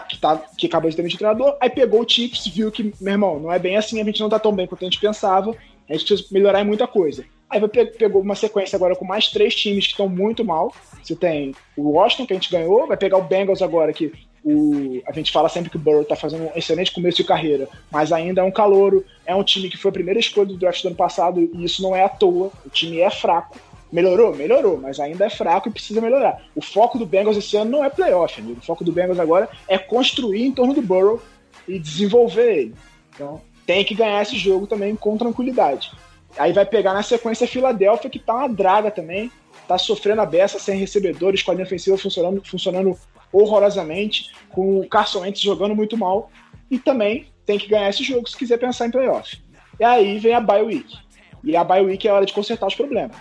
[0.08, 3.13] que, tá, que acabou de demitir o treinador, aí pegou o Chiefs, viu que, meu
[3.13, 5.50] irmão, não é bem assim, a gente não está tão bem quanto a gente pensava,
[5.89, 7.26] a gente precisa melhorar em muita coisa.
[7.50, 7.60] Aí
[7.98, 10.72] pegou uma sequência agora com mais três times que estão muito mal.
[11.02, 15.02] Você tem o Washington, que a gente ganhou, vai pegar o Bengals agora, que o,
[15.08, 18.12] a gente fala sempre que o Burrow está fazendo um excelente começo de carreira, mas
[18.12, 20.89] ainda é um calouro, é um time que foi a primeira escolha do draft do
[20.89, 22.52] ano passado e isso não é à toa.
[22.63, 23.58] O time é fraco.
[23.93, 24.36] Melhorou?
[24.36, 26.43] Melhorou, mas ainda é fraco e precisa melhorar.
[26.56, 28.60] O foco do Bengals esse ano não é playoff, amigo.
[28.60, 31.21] O foco do Bengals agora é construir em torno do Burrow
[31.67, 32.75] e desenvolver ele.
[33.13, 35.91] Então, tem que ganhar esse jogo também com tranquilidade.
[36.39, 39.32] Aí vai pegar na sequência a Filadélfia, que tá uma draga também,
[39.67, 42.97] tá sofrendo a beça sem recebedores, com a linha ofensiva funcionando, funcionando
[43.32, 46.32] horrorosamente, com o Carson Wentz jogando muito mal,
[46.71, 49.39] e também tem que ganhar esse jogo se quiser pensar em playoff.
[49.79, 50.97] E aí vem a bye week.
[51.43, 53.15] E a bye week é a hora de consertar os problemas.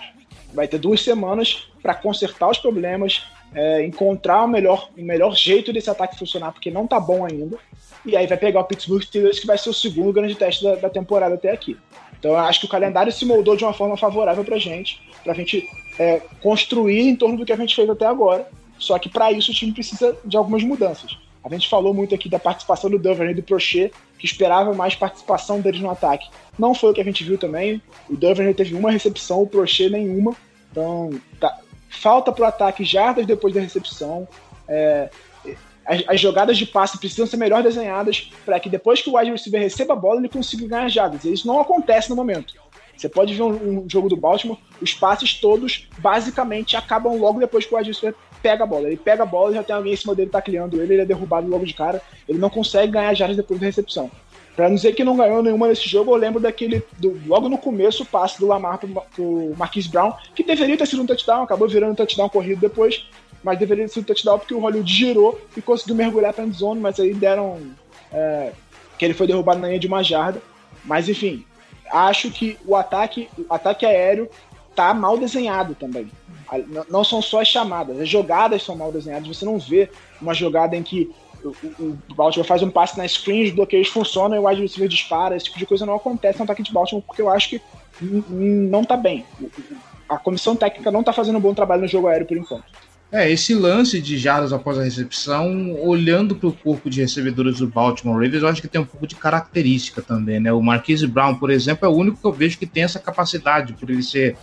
[0.52, 5.72] Vai ter duas semanas para consertar os problemas, é, encontrar o melhor, o melhor jeito
[5.72, 7.58] desse ataque funcionar, porque não tá bom ainda.
[8.04, 10.74] E aí vai pegar o Pittsburgh Steelers, que vai ser o segundo grande teste da,
[10.74, 11.76] da temporada até aqui.
[12.18, 15.34] Então eu acho que o calendário se moldou de uma forma favorável pra gente, pra
[15.34, 18.48] gente é, construir em torno do que a gente fez até agora.
[18.78, 21.16] Só que para isso o time precisa de algumas mudanças.
[21.44, 24.94] A gente falou muito aqui da participação do Duvernay e do Prochet, que esperava mais
[24.94, 26.28] participação deles no ataque.
[26.59, 27.83] Não foi o que a gente viu também.
[28.09, 30.37] O Duvernay teve uma recepção, o Prochet nenhuma.
[30.70, 31.59] Então, tá.
[31.90, 34.28] falta pro ataque jardas depois da recepção.
[34.68, 35.11] É,
[35.85, 39.33] as, as, jogadas de passe precisam ser melhor desenhadas para que depois que o wide
[39.33, 41.24] receiver receba a bola, ele consiga ganhar jardas.
[41.24, 42.55] Isso não acontece no momento.
[42.96, 47.66] Você pode ver um, um, jogo do Baltimore, os passes todos basicamente acabam logo depois
[47.66, 48.88] que o wide receiver pega a bola.
[48.88, 51.48] Ele pega a bola, já tem alguém em cima dele tacleando ele, ele é derrubado
[51.48, 52.02] logo de cara.
[52.28, 54.11] Ele não consegue ganhar jardas depois da recepção.
[54.55, 57.57] Pra não dizer que não ganhou nenhuma nesse jogo, eu lembro daquele, do, logo no
[57.57, 61.42] começo, o passe do Lamar pro, pro Marquise Brown, que deveria ter sido um touchdown,
[61.42, 63.07] acabou virando um touchdown corrido depois,
[63.42, 66.81] mas deveria ter sido um touchdown porque o Hollywood girou e conseguiu mergulhar pra zone,
[66.81, 67.61] mas aí deram
[68.12, 68.52] é,
[68.98, 70.42] que ele foi derrubado na linha de uma jarda.
[70.85, 71.46] Mas enfim,
[71.90, 74.28] acho que o ataque, o ataque aéreo
[74.74, 76.11] tá mal desenhado também.
[76.90, 79.28] Não são só as chamadas, as jogadas são mal desenhadas.
[79.28, 79.88] Você não vê
[80.20, 81.11] uma jogada em que
[81.44, 85.37] o, Baltimore faz um passe na screen, os bloqueios funcionam e o wide receiver dispara.
[85.37, 87.61] Esse tipo de coisa não acontece no ataque de Baltimore porque eu acho que
[88.00, 89.24] não tá bem.
[90.08, 92.64] A comissão técnica não tá fazendo um bom trabalho no jogo aéreo por enquanto.
[93.11, 97.66] É, esse lance de jardas após a recepção, olhando para o corpo de recebedores do
[97.66, 100.50] Baltimore Ravens, eu acho que tem um pouco de característica também, né?
[100.50, 103.74] O Marquise Brown, por exemplo, é o único que eu vejo que tem essa capacidade,
[103.74, 104.38] por ele ser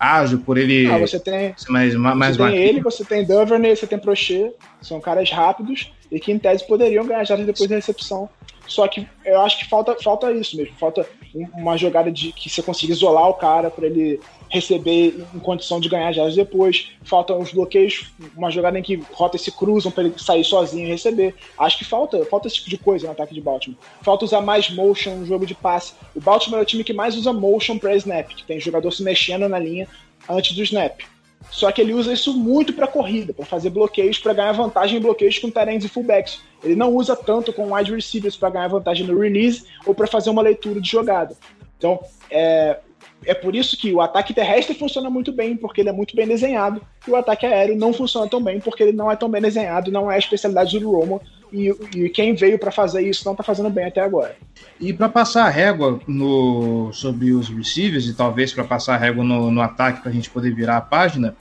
[0.00, 0.90] ágil, por ele.
[0.90, 4.98] Ah, você tem, mais, mais você tem ele, você tem Duvernay, você tem Prochet, são
[4.98, 8.30] caras rápidos e que em tese poderiam ganhar jardas depois da recepção.
[8.66, 12.62] Só que eu acho que falta, falta isso mesmo, falta uma jogada de que você
[12.62, 16.90] consiga isolar o cara para ele receber em condição de ganhar jardas depois.
[17.04, 20.90] Faltam os bloqueios, uma jogada em que rotas se cruzam para ele sair sozinho e
[20.90, 21.34] receber.
[21.58, 23.78] Acho que falta, falta esse tipo de coisa no ataque de Baltimore.
[24.02, 25.94] Falta usar mais motion no jogo de passe.
[26.14, 29.02] O Baltimore é o time que mais usa motion para snap, que tem jogador se
[29.02, 29.86] mexendo na linha
[30.28, 31.00] antes do snap.
[31.50, 35.00] Só que ele usa isso muito para corrida, para fazer bloqueios, para ganhar vantagem em
[35.00, 36.40] bloqueios com terrenos e fullbacks.
[36.62, 40.30] Ele não usa tanto com wide receivers para ganhar vantagem no release ou para fazer
[40.30, 41.36] uma leitura de jogada.
[41.78, 41.98] Então,
[42.30, 42.78] é,
[43.24, 46.26] é por isso que o ataque terrestre funciona muito bem, porque ele é muito bem
[46.26, 49.40] desenhado, e o ataque aéreo não funciona tão bem, porque ele não é tão bem
[49.40, 51.20] desenhado, não é a especialidade do Romo,
[51.52, 54.36] e, e quem veio para fazer isso não está fazendo bem até agora.
[54.80, 59.24] E para passar a régua no, sobre os receivers, e talvez para passar a régua
[59.24, 61.36] no, no ataque, para a gente poder virar a página,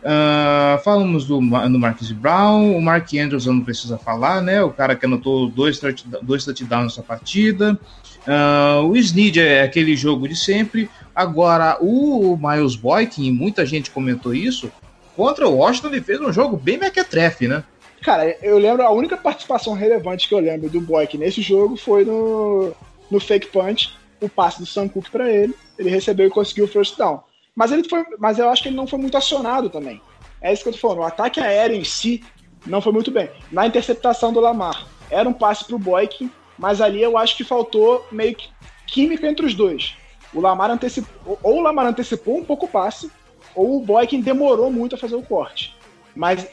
[0.00, 4.62] Uh, falamos do, do Brown, o Mark Andrews não precisa falar, né?
[4.62, 5.78] O cara que anotou dois,
[6.22, 7.78] dois touchdowns nessa partida.
[8.20, 10.88] Uh, o Snead é aquele jogo de sempre.
[11.14, 14.72] Agora, o Miles Boykin, muita gente comentou isso,
[15.14, 17.62] contra o Washington ele fez um jogo bem mequetrefe, né?
[18.02, 22.04] Cara, eu lembro, a única participação relevante que eu lembro do Boykin nesse jogo foi
[22.04, 22.72] no,
[23.10, 26.96] no fake punch, o passe do Sam para ele, ele recebeu e conseguiu o first
[26.96, 27.20] down.
[27.54, 30.00] Mas ele foi, mas eu acho que ele não foi muito acionado também.
[30.40, 32.22] É isso que eu tô falando, o ataque aéreo em si
[32.66, 33.28] não foi muito bem.
[33.52, 38.06] Na interceptação do Lamar, era um passe pro Boykin, mas ali eu acho que faltou
[38.10, 38.48] meio que
[38.86, 39.94] química entre os dois.
[40.32, 43.10] O Lamar antecipou, ou o Lamar antecipou um pouco o passe,
[43.54, 45.76] ou o Boykin demorou muito a fazer o corte.
[46.14, 46.46] Mas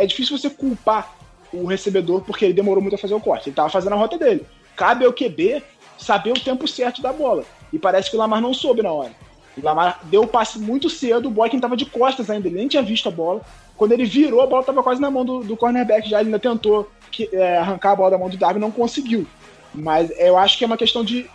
[0.00, 1.14] é, é difícil você culpar
[1.52, 3.48] o recebedor porque ele demorou muito a fazer o corte.
[3.48, 4.46] Ele estava fazendo a rota dele.
[4.76, 5.62] Cabe ao QB
[5.98, 7.44] saber o tempo certo da bola.
[7.72, 9.12] E parece que o Lamar não soube na hora.
[9.56, 12.68] O Lamar deu o passe muito cedo, o Boykin estava de costas ainda, ele nem
[12.68, 13.42] tinha visto a bola.
[13.76, 16.38] Quando ele virou, a bola estava quase na mão do, do cornerback já, ele ainda
[16.38, 19.26] tentou que, é, arrancar a bola da mão do Darwin, não conseguiu.
[19.74, 21.28] Mas eu acho que é uma questão de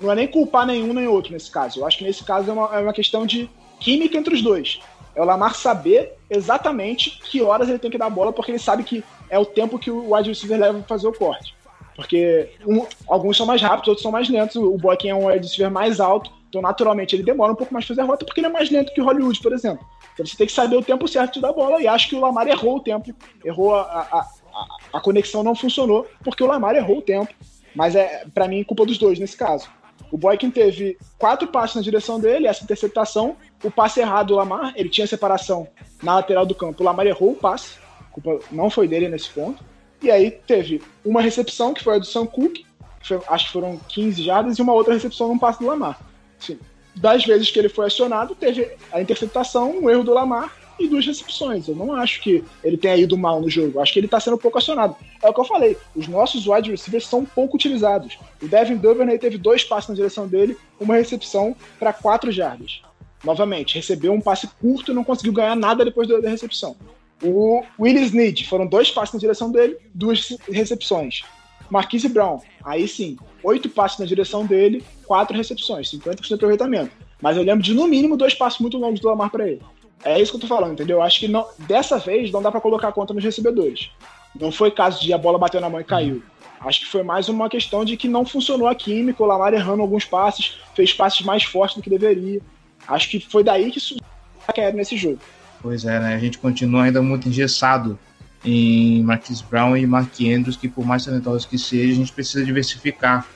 [0.00, 1.80] não é nem culpar nenhum nem outro nesse caso.
[1.80, 3.48] Eu acho que nesse caso é uma, é uma questão de
[3.80, 4.80] química entre os dois.
[5.18, 8.58] É o Lamar saber exatamente que horas ele tem que dar a bola, porque ele
[8.60, 11.56] sabe que é o tempo que o wide receiver leva para fazer o corte.
[11.96, 14.54] Porque um, alguns são mais rápidos, outros são mais lentos.
[14.54, 17.84] O Boykin é um wide receiver mais alto, então naturalmente ele demora um pouco mais
[17.84, 19.84] para fazer a rota, porque ele é mais lento que o Hollywood, por exemplo.
[20.14, 22.14] Então você tem que saber o tempo certo de dar a bola, e acho que
[22.14, 23.12] o Lamar errou o tempo,
[23.44, 27.34] errou a, a, a, a conexão não funcionou, porque o Lamar errou o tempo.
[27.74, 29.68] Mas é, para mim, culpa dos dois nesse caso.
[30.12, 34.72] O Boykin teve quatro passes na direção dele, essa interceptação, o passe errado do Lamar,
[34.76, 35.68] ele tinha separação
[36.02, 39.30] na lateral do campo, o Lamar errou o passe, a culpa não foi dele nesse
[39.30, 39.62] ponto.
[40.00, 42.60] E aí teve uma recepção, que foi a do Sam Cook,
[43.02, 46.00] foi, acho que foram 15 jardas, e uma outra recepção num passe do Lamar.
[46.40, 46.58] Assim,
[46.94, 51.04] das vezes que ele foi acionado, teve a interceptação, um erro do Lamar, e duas
[51.04, 51.66] recepções.
[51.66, 53.80] Eu não acho que ele tenha ido mal no jogo.
[53.80, 54.96] Acho que ele está sendo pouco acionado.
[55.22, 55.76] É o que eu falei.
[55.94, 58.18] Os nossos wide receivers são pouco utilizados.
[58.40, 62.80] O Devin Duvernay teve dois passes na direção dele, uma recepção para quatro jardas.
[63.24, 66.76] Novamente, recebeu um passe curto e não conseguiu ganhar nada depois da recepção.
[67.22, 71.22] O Willis Snead, foram dois passes na direção dele, duas recepções.
[71.68, 76.92] Marquise Brown, aí sim, oito passes na direção dele, quatro recepções, 50% de aproveitamento.
[77.20, 79.62] Mas eu lembro de no mínimo dois passos muito longos do Lamar para ele.
[80.04, 81.02] É isso que eu tô falando, entendeu?
[81.02, 83.90] Acho que não, dessa vez não dá para colocar a conta nos recebedores.
[84.38, 86.22] Não foi caso de a bola bateu na mão e caiu.
[86.60, 89.82] Acho que foi mais uma questão de que não funcionou a química, o Lamar errando
[89.82, 92.40] alguns passes, fez passes mais fortes do que deveria.
[92.88, 94.04] Acho que foi daí que surgiu
[94.46, 95.20] a nesse jogo.
[95.60, 96.14] Pois é, né?
[96.14, 97.98] A gente continua ainda muito engessado
[98.44, 102.44] em Marquis Brown e Mark Andrews, que por mais talentosos que seja, a gente precisa
[102.44, 103.26] diversificar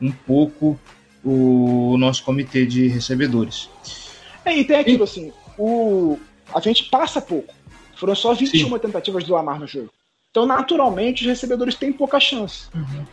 [0.00, 0.78] um pouco
[1.24, 3.68] o nosso comitê de recebedores.
[4.44, 5.04] É, e tem aquilo e...
[5.04, 6.18] assim, o...
[6.54, 7.52] a gente passa pouco.
[7.96, 8.78] Foram só 21 Sim.
[8.78, 9.90] tentativas do Lamar no jogo.
[10.30, 12.66] Então, naturalmente, os recebedores têm pouca chance.
[12.74, 13.04] Uhum.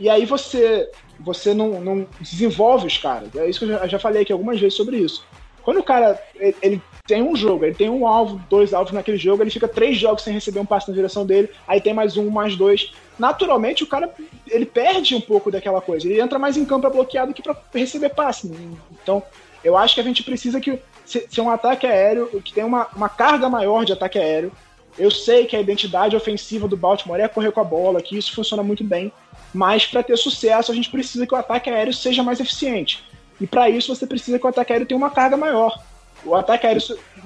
[0.00, 3.28] E aí você você não, não, desenvolve os caras.
[3.36, 5.22] É isso que eu já, falei aqui algumas vezes sobre isso.
[5.62, 9.18] Quando o cara ele, ele, tem um jogo, ele tem um alvo, dois alvos naquele
[9.18, 12.16] jogo, ele fica três jogos sem receber um passe na direção dele, aí tem mais
[12.16, 12.92] um, mais dois.
[13.18, 14.10] Naturalmente, o cara
[14.48, 16.06] ele perde um pouco daquela coisa.
[16.06, 18.50] Ele entra mais em campo bloqueado que para receber passe.
[19.02, 19.22] Então,
[19.62, 23.08] eu acho que a gente precisa que ser um ataque aéreo que tem uma, uma
[23.10, 24.50] carga maior de ataque aéreo
[24.98, 28.34] eu sei que a identidade ofensiva do Baltimore é correr com a bola, que isso
[28.34, 29.12] funciona muito bem,
[29.52, 33.04] mas para ter sucesso a gente precisa que o ataque aéreo seja mais eficiente.
[33.40, 35.82] E para isso você precisa que o ataque aéreo tenha uma carga maior.
[36.24, 36.82] O ataque aéreo,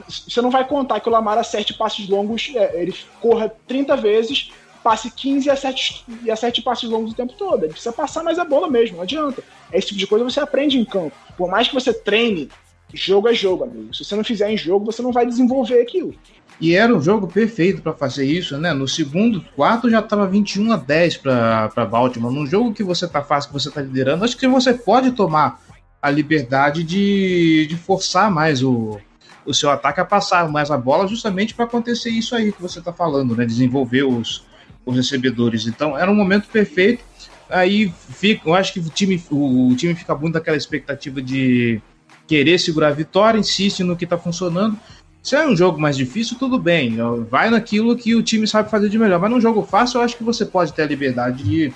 [0.08, 4.52] você não vai contar que o Lamar acerte passes longos, é, ele corra 30 vezes,
[4.84, 7.64] passe 15 e acerte, e acerte passes longos o tempo todo.
[7.64, 9.42] Ele precisa passar mais a bola mesmo, não adianta.
[9.72, 11.16] Esse tipo de coisa você aprende em campo.
[11.36, 12.48] Por mais que você treine,
[12.92, 13.92] jogo é jogo, amigo.
[13.92, 16.14] Se você não fizer em jogo, você não vai desenvolver aquilo.
[16.60, 18.72] E era um jogo perfeito para fazer isso, né?
[18.72, 22.32] No segundo quarto já estava 21 a 10 para Baltimore.
[22.32, 25.60] Num jogo que você tá fácil, que você tá liderando, acho que você pode tomar
[26.00, 29.00] a liberdade de, de forçar mais o,
[29.44, 32.78] o seu ataque a passar mais a bola, justamente para acontecer isso aí que você
[32.78, 33.44] está falando, né?
[33.44, 34.44] Desenvolver os,
[34.86, 35.66] os recebedores.
[35.66, 37.02] Então era um momento perfeito.
[37.50, 41.80] Aí fica, eu acho que o time, o, o time fica muito daquela expectativa de
[42.26, 44.78] querer segurar a vitória, insiste no que está funcionando
[45.24, 46.98] se é um jogo mais difícil, tudo bem.
[47.30, 49.18] Vai naquilo que o time sabe fazer de melhor.
[49.18, 51.72] Mas num jogo fácil, eu acho que você pode ter a liberdade de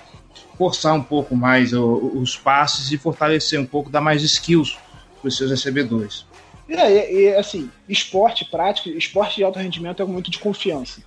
[0.59, 4.77] forçar um pouco mais os passes e fortalecer um pouco, dar mais skills
[5.19, 6.27] para os seus recebedores.
[6.69, 11.03] É, e, assim, esporte prático, esporte de alto rendimento é muito de confiança.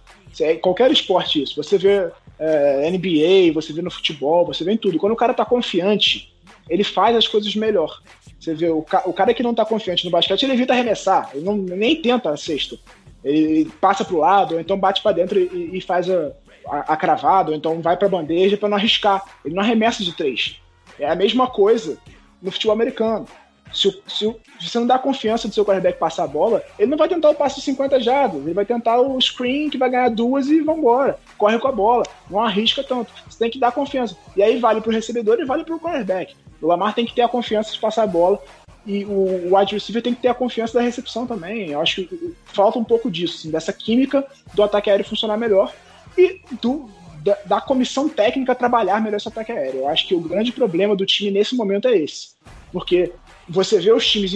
[0.63, 1.55] Qualquer esporte isso.
[1.61, 4.97] Você vê é, NBA, você vê no futebol, você vê em tudo.
[4.97, 6.33] Quando o cara tá confiante,
[6.67, 8.01] ele faz as coisas melhor.
[8.41, 11.29] Você vê, o, ca o cara que não tá confiante no basquete, ele evita arremessar,
[11.31, 12.75] ele não, nem tenta a cesta.
[13.23, 16.31] Ele passa pro lado, ou então bate para dentro e, e, faz a,
[16.65, 19.23] a, a cravada, ou então vai pra bandeja para não arriscar.
[19.45, 20.59] Ele não arremessa de três.
[20.99, 21.99] É a mesma coisa
[22.41, 23.27] no futebol americano.
[23.73, 26.63] Se, o, se, o, se, você não dá confiança do seu quarterback passar a bola,
[26.77, 29.77] ele não vai tentar o passe de 50 jardas, ele vai tentar o screen que
[29.77, 31.17] vai ganhar duas e vambora.
[31.37, 33.11] Corre com a bola, não arrisca tanto.
[33.29, 34.15] Você tem que dar confiança.
[34.35, 36.35] E aí vale pro recebedor e vale pro quarterback.
[36.61, 38.39] O Lamar tem que ter a confiança de passar a bola
[38.85, 41.71] e o wide receiver tem que ter a confiança da recepção também.
[41.71, 45.73] Eu acho que falta um pouco disso, assim, dessa química do ataque aéreo funcionar melhor
[46.17, 46.89] e do,
[47.23, 49.81] da, da, comissão técnica trabalhar melhor esse ataque aéreo.
[49.81, 52.29] Eu acho que o grande problema do time nesse momento é esse.
[52.71, 53.11] Porque
[53.47, 54.33] você vê os times.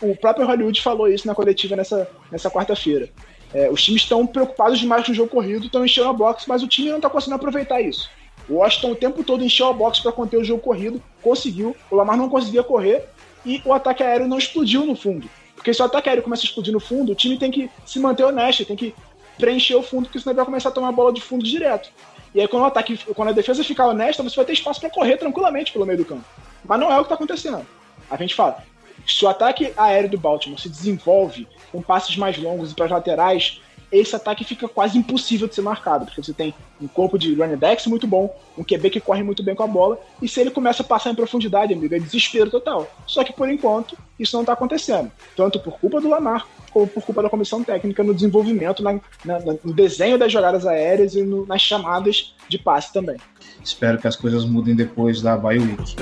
[0.00, 3.08] O próprio Hollywood falou isso na coletiva nessa, nessa quarta-feira.
[3.54, 6.62] É, os times estão preocupados demais com o jogo corrido, estão enchendo a box, mas
[6.62, 8.08] o time não está conseguindo aproveitar isso.
[8.48, 11.76] O Washington o tempo todo encheu a box para conter o jogo corrido, conseguiu.
[11.90, 13.04] O Lamar não conseguia correr
[13.44, 15.28] e o ataque aéreo não explodiu no fundo.
[15.54, 18.00] Porque se o ataque aéreo começa a explodir no fundo, o time tem que se
[18.00, 18.94] manter honesto, tem que
[19.38, 21.90] preencher o fundo, porque senão ele vai começar a tomar a bola de fundo direto.
[22.34, 24.90] E aí, quando, o ataque, quando a defesa ficar honesta, você vai ter espaço para
[24.90, 26.24] correr tranquilamente pelo meio do campo.
[26.64, 27.66] Mas não é o que está acontecendo.
[28.12, 28.62] A gente fala,
[29.06, 32.90] se o ataque aéreo do Baltimore se desenvolve com passes mais longos e para as
[32.90, 37.34] laterais, esse ataque fica quase impossível de ser marcado, porque você tem um corpo de
[37.34, 40.40] running backs muito bom, um QB que corre muito bem com a bola, e se
[40.40, 42.90] ele começa a passar em profundidade, amigo, é desespero total.
[43.06, 47.02] Só que por enquanto, isso não está acontecendo, tanto por culpa do Lamar, como por
[47.02, 51.46] culpa da comissão técnica no desenvolvimento, na, na, no desenho das jogadas aéreas e no,
[51.46, 53.16] nas chamadas de passe também.
[53.62, 55.96] Espero que as coisas mudem depois da bye week.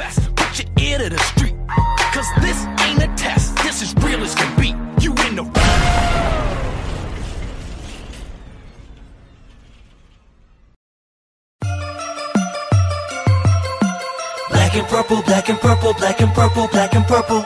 [14.50, 17.42] Black and purple, black and purple, black and purple, black and purple.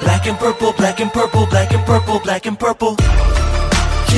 [0.00, 2.96] Black and purple, black and purple, black and purple, black and purple.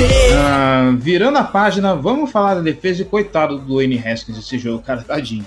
[0.01, 4.83] Uh, virando a página, vamos falar da defesa e coitado do Dwayne Haskins esse jogo,
[4.83, 5.45] cara, tadinho.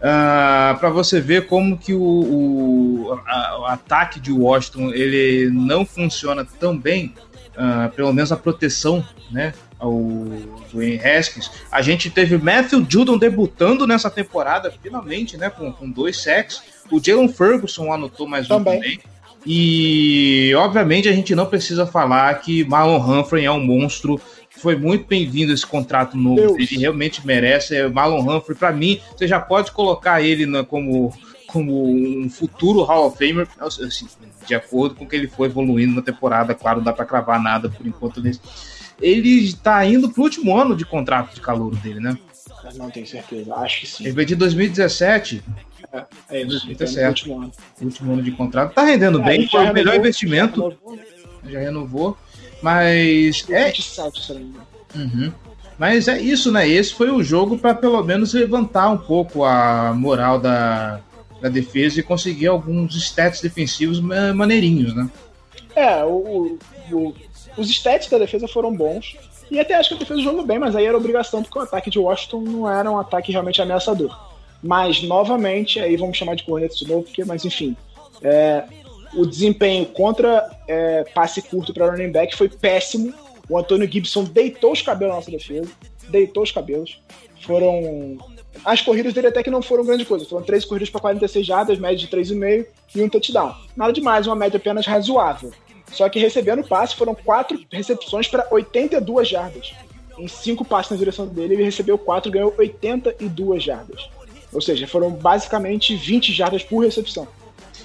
[0.00, 5.84] Ah, para você ver como que o, o, a, o, ataque de Washington ele não
[5.84, 7.14] funciona tão bem
[7.56, 9.52] uh, pelo menos a proteção, né?
[9.78, 9.92] Ao
[10.72, 11.50] Dwayne Haskins.
[11.70, 15.50] A gente teve Matthew Judon debutando nessa temporada, finalmente, né?
[15.50, 16.62] Com, com dois sacks.
[16.90, 18.78] O Jalen Ferguson anotou mais também.
[18.78, 19.00] um também.
[19.50, 24.20] E, obviamente, a gente não precisa falar que Marlon Humphrey é um monstro.
[24.50, 26.36] Foi muito bem-vindo esse contrato novo.
[26.36, 26.58] Deus.
[26.58, 27.74] Ele realmente merece.
[27.74, 31.10] É, Marlon Humphrey, para mim, você já pode colocar ele na, como,
[31.46, 34.06] como um futuro Hall of Famer, assim,
[34.46, 36.54] de acordo com o que ele foi evoluindo na temporada.
[36.54, 38.40] Claro, não dá para cravar nada por enquanto nesse.
[39.00, 42.18] Ele está indo pro último ano de contrato de calor dele, né?
[42.76, 44.04] Não tenho certeza, acho que sim.
[44.04, 45.42] Ele veio de 2017,
[45.92, 47.08] É, é isso, Tá então, no certo.
[47.18, 47.52] último ano.
[47.82, 48.74] último ano de contrato.
[48.74, 50.60] Tá rendendo É, bem, foi o melhor investimento.
[50.60, 51.02] já renovou, né?
[51.50, 52.18] Já renovou.
[52.62, 54.66] Mas é, 27, se eu não me engano.
[54.96, 55.32] Uhum.
[55.78, 56.68] Mas é isso, né?
[56.68, 61.00] Esse foi o jogo para pelo menos levantar um pouco a moral da,
[61.40, 65.08] da defesa e conseguir alguns stats defensivos ma- maneirinhos, né?
[65.76, 66.58] É, o,
[66.90, 67.14] o-
[67.56, 69.16] os stats da defesa foram bons.
[69.50, 71.88] E até acho que a defesa jogou bem, mas aí era obrigação, porque o ataque
[71.90, 74.14] de Washington não era um ataque realmente ameaçador.
[74.62, 77.76] Mas, novamente, aí vamos chamar de corneta de novo, porque, mas enfim.
[78.22, 78.64] é,
[79.14, 83.12] o desempenho contra é, passe curto para running back foi péssimo.
[83.48, 85.70] O Antônio Gibson deitou os cabelos na nossa defesa.
[86.08, 87.00] Deitou os cabelos.
[87.42, 88.18] Foram.
[88.64, 90.24] As corridas dele até que não foram grande coisa.
[90.24, 93.54] Foram três corridas para 46 jardas, média de 3,5 e um touchdown.
[93.76, 95.52] Nada demais, uma média apenas razoável.
[95.92, 99.72] Só que recebendo passe foram quatro recepções para 82 jardas.
[100.18, 104.10] Em cinco passes na direção dele, ele recebeu quatro e ganhou 82 jardas.
[104.52, 107.28] Ou seja, foram basicamente 20 jardas por recepção.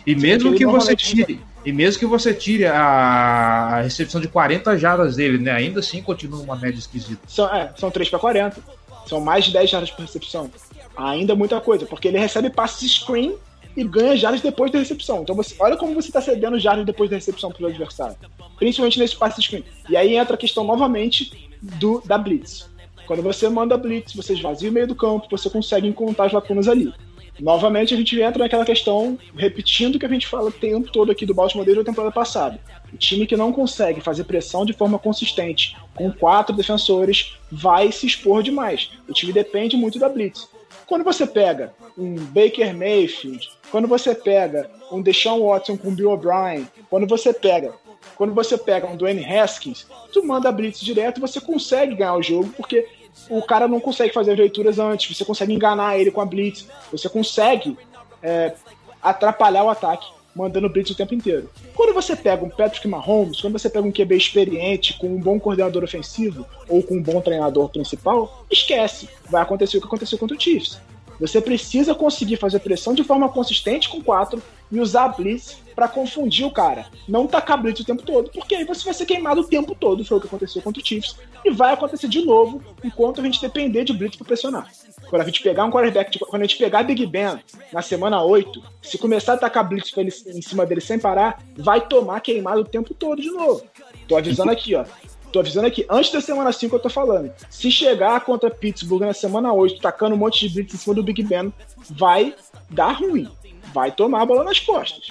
[0.05, 5.15] E mesmo que você tire, e mesmo que você tire a recepção de 40 jardas
[5.15, 5.51] dele, né?
[5.51, 7.21] Ainda assim continua uma média esquisita.
[7.27, 8.61] São, é, são 3 para 40.
[9.07, 10.49] São mais de 10 jardas por recepção.
[10.95, 13.35] Ainda muita coisa, porque ele recebe passes screen
[13.75, 15.23] e ganha jardas depois da recepção.
[15.23, 18.15] Então você, olha como você está cedendo jardas depois da recepção para o adversário.
[18.57, 19.63] Principalmente nesse passe screen.
[19.89, 22.69] E aí entra a questão novamente do da blitz.
[23.05, 26.67] Quando você manda blitz, você esvazia o meio do campo, você consegue encontrar as lacunas
[26.67, 26.93] ali.
[27.39, 31.11] Novamente a gente entra naquela questão, repetindo o que a gente fala o tempo todo
[31.11, 32.59] aqui do Baltimore desde a temporada passada.
[32.93, 38.05] O time que não consegue fazer pressão de forma consistente com quatro defensores vai se
[38.05, 38.91] expor demais.
[39.09, 40.47] O time depende muito da blitz.
[40.85, 46.67] Quando você pega um Baker Mayfield, quando você pega um Deshaun Watson com Bill O'Brien,
[46.89, 47.73] quando você pega
[48.15, 52.49] quando você pega um Dwayne Haskins, tu manda blitz direto, você consegue ganhar o jogo,
[52.55, 52.87] porque
[53.29, 56.67] o cara não consegue fazer as leituras antes, você consegue enganar ele com a blitz,
[56.91, 57.77] você consegue
[58.21, 58.53] é,
[59.01, 61.49] atrapalhar o ataque mandando blitz o tempo inteiro.
[61.75, 65.39] Quando você pega um Patrick Mahomes, quando você pega um QB experiente, com um bom
[65.39, 69.07] coordenador ofensivo ou com um bom treinador principal, esquece.
[69.29, 70.79] Vai acontecer o que aconteceu contra o Chiefs.
[71.19, 74.41] Você precisa conseguir fazer pressão de forma consistente com quatro
[74.73, 76.87] e usar a blitz para confundir o cara.
[77.07, 80.03] Não tacar blitz o tempo todo, porque aí você vai ser queimado o tempo todo.
[80.03, 81.15] Foi o que aconteceu contra o Chiefs.
[81.45, 84.67] E vai acontecer de novo enquanto a gente depender de blitz para pressionar.
[85.09, 87.39] Quando a gente pegar um quarterback, quando a gente pegar Big Ben
[87.71, 91.81] na semana 8, se começar a tacar blitz ele, em cima dele sem parar, vai
[91.81, 93.63] tomar queimado o tempo todo de novo.
[94.07, 94.85] Tô avisando aqui, ó.
[95.31, 97.31] Tô avisando aqui, antes da semana 5 eu tô falando.
[97.49, 101.01] Se chegar contra Pittsburgh na semana 8, tacando um monte de blitz em cima do
[101.01, 101.51] Big Ben,
[101.89, 102.35] vai
[102.69, 103.27] dar ruim.
[103.73, 105.07] Vai tomar a bola nas costas.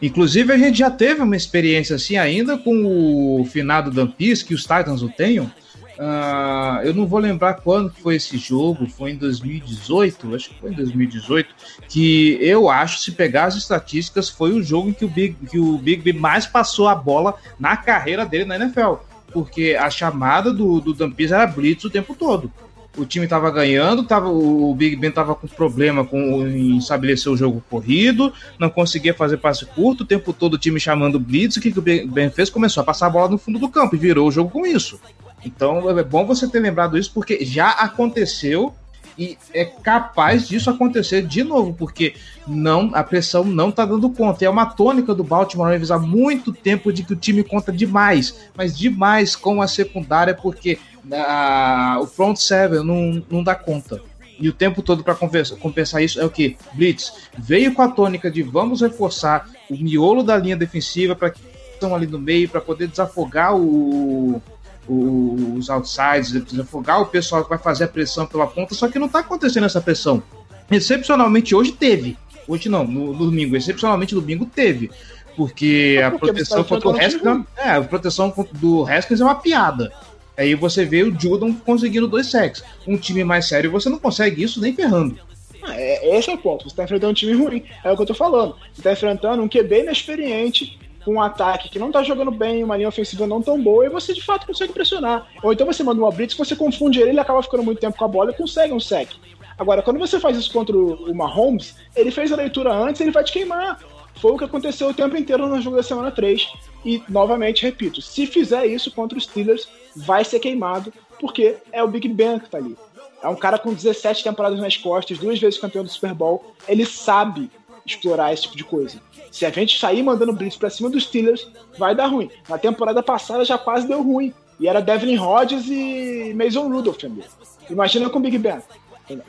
[0.00, 4.62] Inclusive, a gente já teve uma experiência assim ainda com o finado Dampis, que os
[4.62, 5.50] Titans o tenham.
[5.98, 10.70] Ah, eu não vou lembrar quando foi esse jogo, foi em 2018, acho que foi
[10.70, 11.54] em 2018,
[11.88, 15.58] que eu acho, se pegar as estatísticas, foi o jogo em que o Big, que
[15.58, 18.94] o Big Ben mais passou a bola na carreira dele na NFL.
[19.32, 22.50] Porque a chamada do, do Dampis era blitz o tempo todo.
[22.96, 27.36] O time estava ganhando, tava, o Big Ben estava com problema com, em estabelecer o
[27.36, 31.56] jogo corrido, não conseguia fazer passe curto, o tempo todo o time chamando blitz.
[31.56, 32.48] O que, que o Big Ben fez?
[32.48, 34.98] Começou a passar a bola no fundo do campo e virou o jogo com isso.
[35.44, 38.74] Então é bom você ter lembrado isso, porque já aconteceu
[39.18, 42.14] e é capaz disso acontecer de novo, porque
[42.46, 44.44] não a pressão não tá dando conta.
[44.44, 48.50] É uma tônica do Baltimore Ravens há muito tempo de que o time conta demais,
[48.54, 50.78] mas demais com a secundária, porque
[51.12, 54.00] ah, o front seven não, não dá conta.
[54.38, 56.56] E o tempo todo para compensar isso é o que?
[56.74, 61.40] Blitz veio com a tônica de vamos reforçar o miolo da linha defensiva para que
[61.72, 64.42] estão ali no meio para poder desafogar o,
[64.86, 68.98] o- os outsides, desafogar o pessoal que vai fazer a pressão pela ponta, só que
[68.98, 70.22] não tá acontecendo essa pressão.
[70.70, 72.16] Excepcionalmente hoje teve.
[72.46, 73.56] Hoje não, no, no domingo.
[73.56, 74.90] Excepcionalmente no domingo teve.
[75.36, 77.44] Porque a porque proteção você tá contra o Haskins.
[77.56, 79.92] É, a proteção do Haskins é uma piada.
[80.36, 82.62] Aí você vê o Judon conseguindo dois sacks.
[82.86, 85.18] Um time mais sério, você não consegue isso nem ferrando.
[85.62, 86.68] Ah, é- esse é o ponto.
[86.68, 87.64] Você tá enfrentando um time ruim.
[87.82, 88.54] É o que eu tô falando.
[88.72, 92.76] Você tá enfrentando um QB inexperiente com um ataque que não tá jogando bem, uma
[92.76, 95.28] linha ofensiva não tão boa, e você de fato consegue pressionar.
[95.42, 98.04] Ou então você manda uma blitz, você confunde ele, ele acaba ficando muito tempo com
[98.04, 99.10] a bola e consegue um sec.
[99.58, 103.24] Agora, quando você faz isso contra o Mahomes, ele fez a leitura antes, ele vai
[103.24, 103.78] te queimar.
[104.20, 106.48] Foi o que aconteceu o tempo inteiro no jogo da semana 3.
[106.84, 111.88] E, novamente, repito, se fizer isso contra os Steelers, vai ser queimado, porque é o
[111.88, 112.76] Big Ben que tá ali.
[113.22, 116.54] É um cara com 17 temporadas nas costas, duas vezes campeão do Super Bowl.
[116.68, 117.50] Ele sabe
[117.84, 119.00] explorar esse tipo de coisa.
[119.30, 121.48] Se a gente sair mandando blitz pra cima dos Steelers,
[121.78, 122.30] vai dar ruim.
[122.48, 124.32] Na temporada passada já quase deu ruim.
[124.58, 127.24] E era Devlin Rodgers e Mason Rudolph ali.
[127.68, 128.62] Imagina com o Big Ben.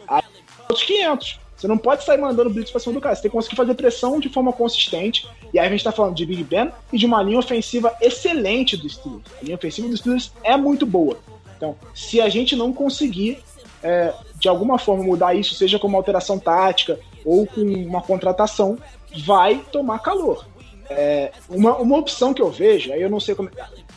[0.07, 0.23] Aí,
[0.69, 1.39] outros 500.
[1.57, 3.15] Você não pode sair mandando blitz pra cima do cara.
[3.15, 5.27] Você tem que conseguir fazer pressão de forma consistente.
[5.51, 8.77] E aí a gente tá falando de Big Ben e de uma linha ofensiva excelente
[8.77, 9.23] dos Steelers.
[9.41, 11.17] A linha ofensiva dos Steelers é muito boa.
[11.57, 13.39] Então, se a gente não conseguir
[13.81, 18.77] é, de alguma forma mudar isso, seja com uma alteração tática ou com uma contratação,
[19.25, 20.45] vai tomar calor.
[20.89, 23.49] É, uma, uma opção que eu vejo, aí eu não sei como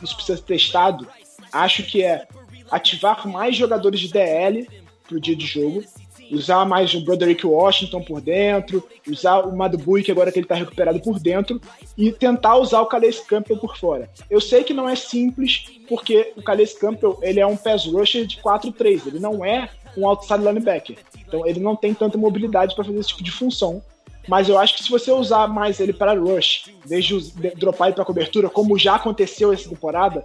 [0.02, 1.06] isso precisa ser testado,
[1.52, 2.26] acho que é
[2.70, 4.68] ativar mais jogadores de DL
[5.06, 5.84] pro dia de jogo,
[6.30, 11.00] usar mais o Broderick Washington por dentro, usar o Madubui, agora que ele está recuperado
[11.00, 11.60] por dentro,
[11.96, 14.08] e tentar usar o Calais Campbell por fora.
[14.30, 18.26] Eu sei que não é simples, porque o Calais Campbell ele é um pass rusher
[18.26, 20.96] de 4-3, ele não é um outside linebacker.
[21.26, 23.82] Então ele não tem tanta mobilidade para fazer esse tipo de função.
[24.28, 28.04] Mas eu acho que se você usar mais ele para rush, desde dropar ele para
[28.04, 30.24] cobertura, como já aconteceu essa temporada,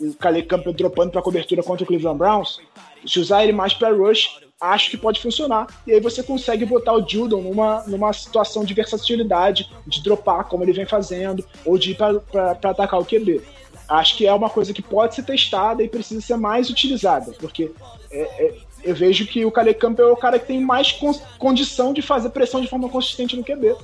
[0.00, 2.60] o Calais Campbell dropando para cobertura contra o Cleveland Browns,
[3.06, 5.66] se usar ele mais para rush, acho que pode funcionar.
[5.86, 10.64] E aí você consegue botar o Judon numa, numa situação de versatilidade, de dropar como
[10.64, 13.42] ele vem fazendo, ou de ir para atacar o QB.
[13.88, 17.70] Acho que é uma coisa que pode ser testada e precisa ser mais utilizada, porque
[18.10, 18.54] é, é,
[18.84, 20.92] eu vejo que o Calais Campbell é o cara que tem mais
[21.38, 23.74] condição de fazer pressão de forma consistente no QB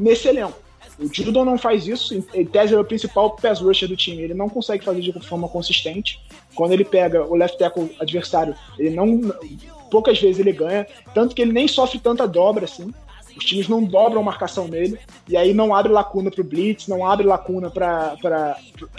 [0.00, 0.58] nesse elenco.
[0.98, 4.34] O Judon não faz isso, em tese é o principal pass rusher do time, ele
[4.34, 6.20] não consegue fazer de forma consistente.
[6.54, 9.32] Quando ele pega o left tackle adversário, ele não
[9.92, 12.90] poucas vezes ele ganha, tanto que ele nem sofre tanta dobra assim.
[13.36, 17.26] Os times não dobram marcação nele, e aí não abre lacuna pro Blitz, não abre
[17.26, 18.16] lacuna para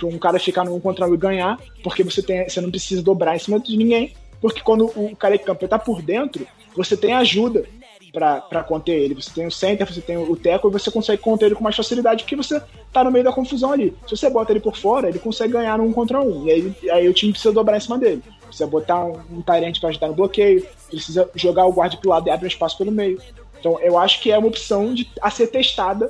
[0.03, 3.01] um cara ficar no um contra um e ganhar, porque você, tem, você não precisa
[3.01, 6.97] dobrar em cima de ninguém, porque quando o cara de campo tá por dentro, você
[6.97, 7.65] tem ajuda
[8.11, 9.15] para conter ele.
[9.15, 11.75] Você tem o center, você tem o teco e você consegue conter ele com mais
[11.75, 13.95] facilidade porque você tá no meio da confusão ali.
[14.07, 16.45] Se você bota ele por fora, ele consegue ganhar um contra um.
[16.45, 18.21] E aí, aí o time precisa dobrar em cima dele.
[18.53, 22.29] Precisa botar um, Tyrant para ajudar no bloqueio, precisa jogar o guarda pro lado e
[22.29, 23.19] abrir um espaço pelo meio.
[23.59, 26.07] Então eu acho que é uma opção de, a ser testada,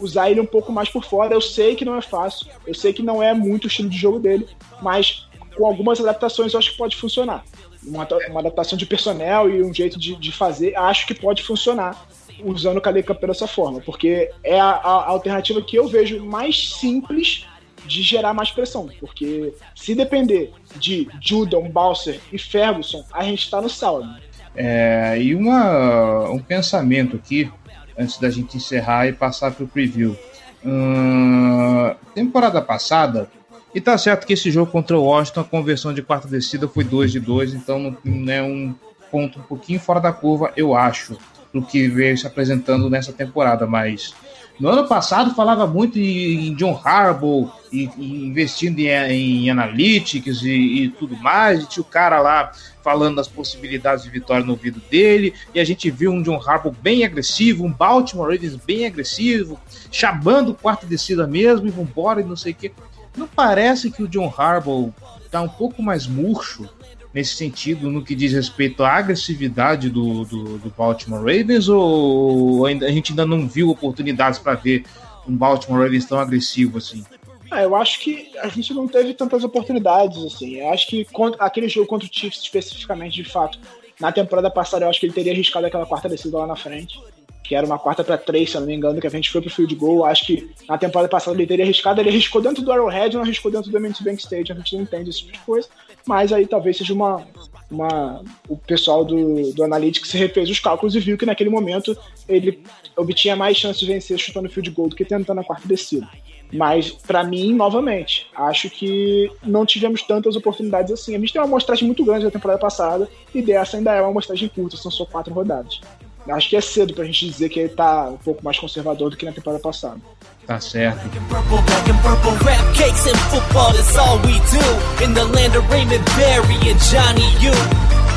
[0.00, 1.34] usar ele um pouco mais por fora.
[1.34, 3.98] Eu sei que não é fácil, eu sei que não é muito o estilo de
[3.98, 4.48] jogo dele,
[4.80, 7.44] mas com algumas adaptações eu acho que pode funcionar
[7.86, 12.08] uma, uma adaptação de personnel e um jeito de, de fazer, acho que pode funcionar
[12.42, 16.70] usando o Calais Cup dessa forma, porque é a, a, alternativa que eu vejo mais
[16.74, 17.46] simples
[17.92, 23.60] de gerar mais pressão, porque se depender de Judon, Balser e Ferguson, a gente está
[23.60, 24.08] no saldo.
[24.54, 27.50] É, e uma, um pensamento aqui,
[27.98, 30.16] antes da gente encerrar e passar para o preview.
[30.64, 33.28] Hum, temporada passada,
[33.74, 36.84] e tá certo que esse jogo contra o Washington, a conversão de quarta descida foi
[36.84, 38.74] 2 de 2, então não é um
[39.10, 41.16] ponto um pouquinho fora da curva, eu acho,
[41.52, 44.14] do que veio se apresentando nessa temporada, mas
[44.60, 50.88] no ano passado falava muito em John Harbaugh e, investindo em, em analytics e, e,
[50.90, 55.34] tudo mais, e tinha o cara lá falando das possibilidades de vitória no ouvido dele,
[55.54, 59.58] e a gente viu um John Harbaugh bem agressivo, um Baltimore Ravens bem agressivo,
[59.90, 62.72] chamando quarta descida mesmo, e vambora e não sei o que.
[63.16, 64.92] Não parece que o John Harbaugh
[65.24, 66.68] está um pouco mais murcho
[67.12, 72.86] nesse sentido, no que diz respeito à agressividade do, do, do Baltimore Ravens, ou ainda,
[72.86, 74.84] a gente ainda não viu oportunidades para ver
[75.28, 77.04] um Baltimore Ravens tão agressivo assim?
[77.50, 80.56] Ah, eu acho que a gente não teve tantas oportunidades assim.
[80.56, 83.58] Eu acho que contra, aquele jogo contra o Chiefs especificamente, de fato,
[84.00, 86.98] na temporada passada eu acho que ele teria arriscado aquela quarta descida lá na frente
[87.42, 89.40] que era uma quarta para três, se eu não me engano, que a gente foi
[89.40, 90.04] pro field goal.
[90.04, 93.50] Acho que na temporada passada ele teria arriscado, ele arriscou dentro do Arrowhead, não arriscou
[93.50, 95.68] dentro do MNC Bank Stage, a gente não entende esse tipo de coisa.
[96.06, 97.26] Mas aí talvez seja uma.
[97.70, 101.96] uma o pessoal do, do Analytics refez os cálculos e viu que naquele momento
[102.28, 102.62] ele
[102.96, 106.08] obtinha mais chance de vencer chutando field goal do que tentando a quarta descida.
[106.52, 111.16] Mas, para mim, novamente, acho que não tivemos tantas oportunidades assim.
[111.16, 114.10] A gente tem uma amostragem muito grande na temporada passada, e dessa ainda é uma
[114.10, 115.80] amostragem curta, são só quatro rodadas.
[116.28, 119.16] Acho que é cedo pra gente dizer que ele tá um pouco mais conservador do
[119.16, 120.00] que na temporada passada.
[120.46, 121.08] Tá certo.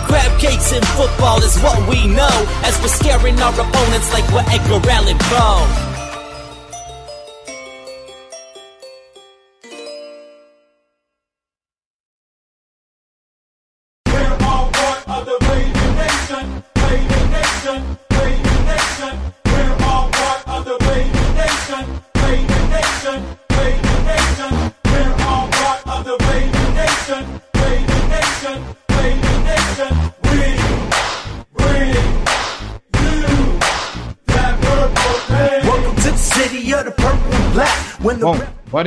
[0.07, 4.45] Crab cakes and football is what we know as we're scaring our opponents like we're
[4.53, 5.94] Edgar Allan Poe.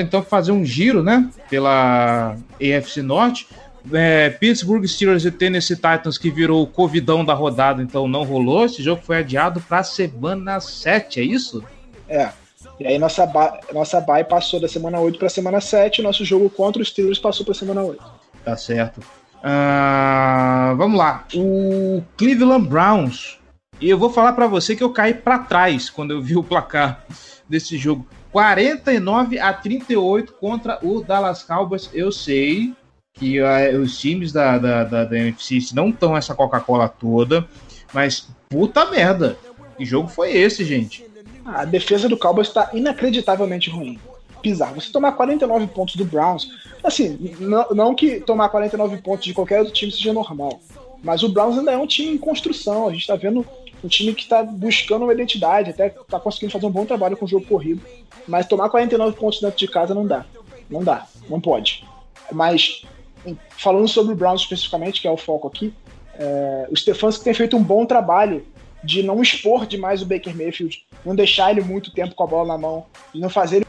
[0.02, 1.28] Então fazer um giro, né?
[1.48, 3.48] Pela AFC Norte.
[3.92, 8.64] É, Pittsburgh Steelers e Tennessee Titans que virou o covidão da rodada, então não rolou.
[8.64, 11.64] Esse jogo foi adiado para semana 7, é isso?
[12.08, 12.30] É.
[12.78, 16.50] E aí nossa, ba nossa bye passou da semana 8 para semana 7, nosso jogo
[16.50, 18.02] contra os Steelers passou para semana 8.
[18.44, 19.00] Tá certo.
[19.38, 21.24] Uh, vamos lá.
[21.34, 23.38] O Cleveland Browns.
[23.80, 26.42] E eu vou falar para você que eu caí para trás quando eu vi o
[26.42, 27.04] placar
[27.48, 28.06] desse jogo.
[28.38, 31.90] 49 a 38 contra o Dallas Cowboys.
[31.92, 32.72] Eu sei
[33.12, 37.48] que uh, os times da, da, da, da NFC não estão essa Coca-Cola toda,
[37.92, 39.36] mas puta merda.
[39.76, 41.04] Que jogo foi esse, gente?
[41.44, 43.98] A defesa do Cowboys está inacreditavelmente ruim.
[44.40, 44.80] Bizarro.
[44.80, 46.48] Você tomar 49 pontos do Browns,
[46.84, 50.60] assim, não, não que tomar 49 pontos de qualquer outro time seja normal,
[51.02, 52.86] mas o Browns ainda é um time em construção.
[52.86, 53.44] A gente está vendo
[53.82, 57.24] um time que está buscando uma identidade, até está conseguindo fazer um bom trabalho com
[57.24, 57.80] o jogo corrido.
[58.26, 60.24] Mas tomar 49 pontos dentro de casa não dá.
[60.68, 61.06] Não dá.
[61.28, 61.84] Não pode.
[62.32, 62.82] Mas,
[63.50, 65.72] falando sobre o Browns especificamente, que é o foco aqui,
[66.14, 68.44] é, o Stefanski tem feito um bom trabalho
[68.82, 72.48] de não expor demais o Baker Mayfield, não deixar ele muito tempo com a bola
[72.48, 73.66] na mão, não fazer ele.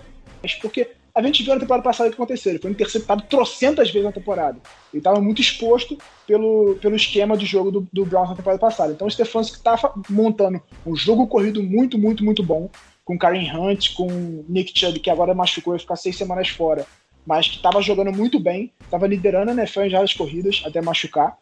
[0.61, 0.89] Porque
[1.19, 2.51] a gente viu na temporada passada o que aconteceu.
[2.51, 4.57] Ele foi interceptado trocentas vezes na temporada.
[4.93, 8.91] Ele estava muito exposto pelo, pelo esquema de jogo do, do Browns na temporada passada.
[8.91, 9.77] Então o Stefanski está
[10.09, 12.69] montando um jogo corrido muito, muito, muito bom.
[13.03, 16.85] Com Karen Hunt, com Nick Chubb, que agora machucou e ficar seis semanas fora.
[17.25, 18.71] Mas que estava jogando muito bem.
[18.81, 21.37] Estava liderando a NFL em jardas corridas até machucar.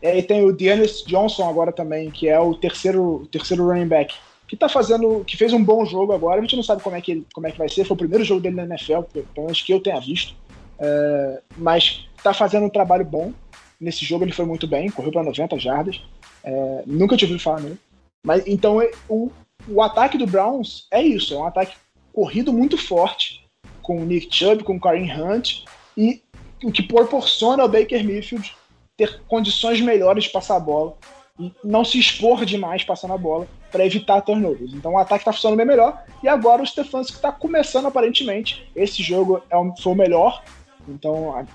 [0.00, 3.88] É, e tem o Dennis Johnson agora também, que é o terceiro, o terceiro running
[3.88, 4.14] back
[4.48, 6.38] que tá fazendo, que fez um bom jogo agora.
[6.38, 7.84] A gente não sabe como é que, como é que vai ser.
[7.84, 10.34] Foi o primeiro jogo dele na NFL, pelo menos que eu tenha visto.
[10.78, 13.32] É, mas tá fazendo um trabalho bom.
[13.80, 16.00] Nesse jogo ele foi muito bem, correu para 90 jardas.
[16.44, 17.78] É, nunca tinha ouvido falar nele.
[18.24, 19.30] Mas então o,
[19.68, 21.76] o ataque do Browns é isso, é um ataque
[22.12, 23.44] corrido muito forte,
[23.82, 25.64] com o Nick Chubb, com o Kareem Hunt,
[25.96, 26.22] e
[26.64, 28.54] o que proporciona ao Baker Mayfield
[28.96, 30.96] ter condições melhores de passar a bola
[31.62, 34.72] não se expor demais passando a bola para evitar turnovers.
[34.72, 36.02] Então o ataque está funcionando bem melhor.
[36.22, 38.70] E agora o Stefanski está começando aparentemente.
[38.74, 40.42] Esse jogo é um, foi o melhor.
[40.88, 41.46] Então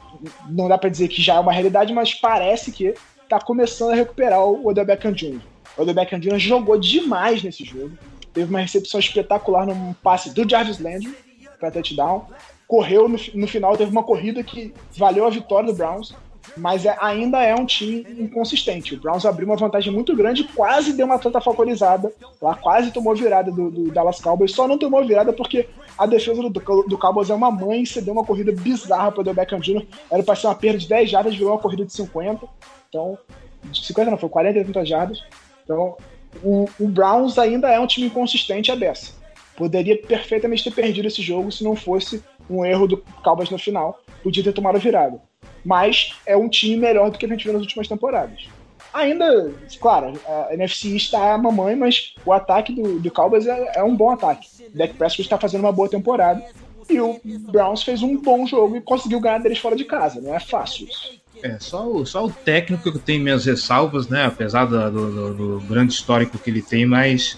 [0.50, 3.96] não dá para dizer que já é uma realidade, mas parece que está começando a
[3.96, 5.42] recuperar o Odell Beckham Jr.
[5.78, 6.38] O Odell Beckham Jr.
[6.38, 7.98] jogou demais nesse jogo.
[8.34, 11.16] Teve uma recepção espetacular num passe do Jarvis Landry
[11.60, 12.28] para touchdown.
[12.68, 16.14] Correu no, no final, teve uma corrida que valeu a vitória do Browns
[16.58, 18.96] mas é, ainda é um time inconsistente.
[18.96, 22.12] O Browns abriu uma vantagem muito grande, quase deu uma tanta falconizada,
[22.42, 25.68] lá quase tomou virada do, do, Dallas Cowboys, só não tomou virada porque
[25.98, 29.60] a defesa do, do Cowboys é uma mãe, cedeu uma corrida bizarra para o Beckham
[29.60, 32.46] Jr., era para ser uma perda de 10 jardas, virou uma corrida de 50,
[32.90, 33.18] então,
[33.64, 35.24] de 50 não, foi 40 e 30 jardas,
[35.64, 35.96] então
[36.44, 39.14] o, o Browns ainda é um time inconsistente a dessa.
[39.56, 44.00] Poderia perfeitamente ter perdido esse jogo se não fosse um erro do Cowboys no final,
[44.24, 45.22] podia ter tomado virada
[45.64, 48.48] mas é um time melhor do que a gente viu nas últimas temporadas.
[48.94, 53.84] Ainda, claro, a NFC está a mamãe, mas o ataque do, do Cowboys é, é
[53.84, 54.48] um bom ataque.
[54.74, 56.44] O Dak Prescott está fazendo uma boa temporada
[56.90, 60.20] e o Browns fez um bom jogo e conseguiu ganhar deles fora de casa.
[60.20, 61.22] Não é fácil isso.
[61.42, 64.26] É, só o, só o técnico que tem minhas ressalvas, né?
[64.26, 67.38] Apesar do, do, do grande histórico que ele tem, mas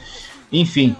[0.52, 0.96] enfim.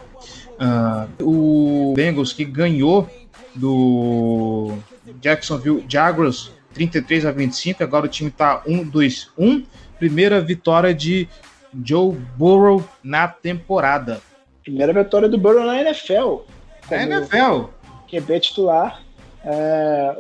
[0.54, 3.10] Uh, o Bengals que ganhou
[3.56, 4.78] do
[5.20, 7.84] Jacksonville Jaguars 33 a 25.
[7.84, 9.66] Agora o time está 1-2-1.
[9.98, 11.28] Primeira vitória de
[11.84, 14.22] Joe Burrow na temporada.
[14.64, 16.42] Primeira vitória do Burrow na NFL.
[16.90, 17.66] Na NFL.
[18.10, 19.02] QB titular.
[19.46, 20.18] É...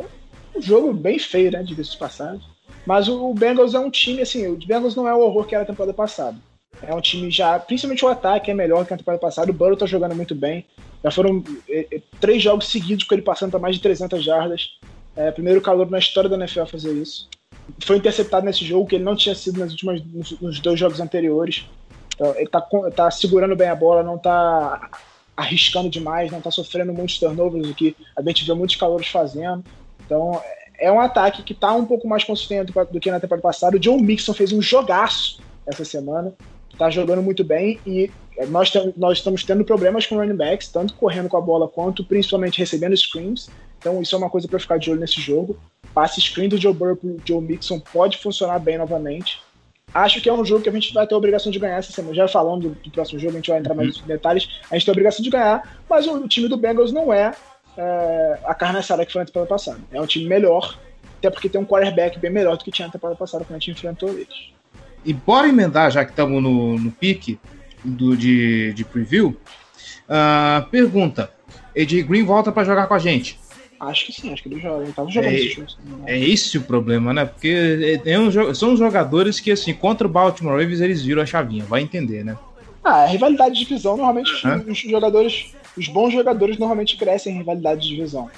[0.55, 1.63] Um jogo bem feio, né?
[1.63, 2.41] De de passagem.
[2.85, 5.63] Mas o Bengals é um time, assim, o Bengals não é o horror que era
[5.63, 6.37] a temporada passada.
[6.81, 9.51] É um time já, principalmente o ataque é melhor que a temporada passada.
[9.51, 10.65] O Burrow tá jogando muito bem.
[11.03, 14.69] Já foram é, é, três jogos seguidos com ele passando para mais de 300 jardas.
[15.15, 17.29] É, primeiro calor na história da NFL a fazer isso.
[17.83, 20.99] Foi interceptado nesse jogo, que ele não tinha sido nas últimas, nos, nos dois jogos
[20.99, 21.65] anteriores.
[22.15, 22.61] Então, ele tá,
[22.95, 24.89] tá segurando bem a bola, não tá
[25.35, 29.63] arriscando demais, não tá sofrendo muitos turnovers, o que a gente vê muitos calores fazendo.
[30.05, 30.41] Então,
[30.77, 33.77] é um ataque que tá um pouco mais consistente do que na temporada passada.
[33.77, 36.33] O John Mixon fez um jogaço essa semana,
[36.77, 38.11] tá jogando muito bem e
[38.49, 42.59] nós, nós estamos tendo problemas com running backs, tanto correndo com a bola quanto principalmente
[42.59, 43.49] recebendo screens.
[43.83, 45.59] Então isso é uma coisa para ficar de olho nesse jogo.
[45.93, 49.41] Passe screen do Joe Burrow pro Joe Mixon pode funcionar bem novamente.
[49.93, 51.91] Acho que é um jogo que a gente vai ter a obrigação de ganhar essa
[51.91, 52.15] semana.
[52.15, 54.07] Já falando do, do próximo jogo, a gente vai entrar mais uhum.
[54.07, 54.47] detalhes.
[54.71, 57.33] A gente tem a obrigação de ganhar, mas o, o time do Bengals não é,
[57.77, 59.79] é a carne assada que foi na temporada passada.
[59.91, 60.79] É um time melhor,
[61.19, 63.59] até porque tem um quarterback bem melhor do que tinha na temporada passada quando a
[63.59, 64.53] gente enfrentou eles.
[65.03, 67.37] E bora emendar, já que estamos no, no pique
[67.83, 69.37] do, de, de preview.
[70.07, 71.29] Uh, pergunta:
[71.77, 73.39] AJ Green volta para jogar com a gente.
[73.79, 74.83] Acho que sim, acho que ele joga.
[74.83, 75.67] Ele tava jogando É, esse jogo.
[76.05, 77.25] É esse o problema, né?
[77.25, 81.25] Porque é um jo- são jogadores que, assim, contra o Baltimore Ravens, eles viram a
[81.25, 82.37] chavinha, vai entender, né?
[82.83, 84.63] Ah, a rivalidade de divisão, normalmente os- Hã?
[84.67, 88.29] os jogadores, os bons jogadores normalmente crescem em rivalidade de divisão.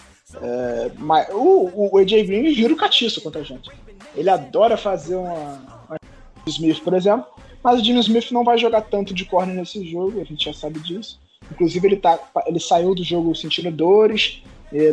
[0.42, 3.70] É, mas o, o AJ Green vira o catiço contra a gente.
[4.16, 5.98] Ele adora fazer uma, uma
[6.48, 7.26] Smith, por exemplo,
[7.64, 10.54] mas o Jimmy Smith não vai jogar tanto de corner nesse jogo, a gente já
[10.54, 11.20] sabe disso.
[11.52, 14.44] Inclusive ele, tá, ele saiu do jogo sentindo dores,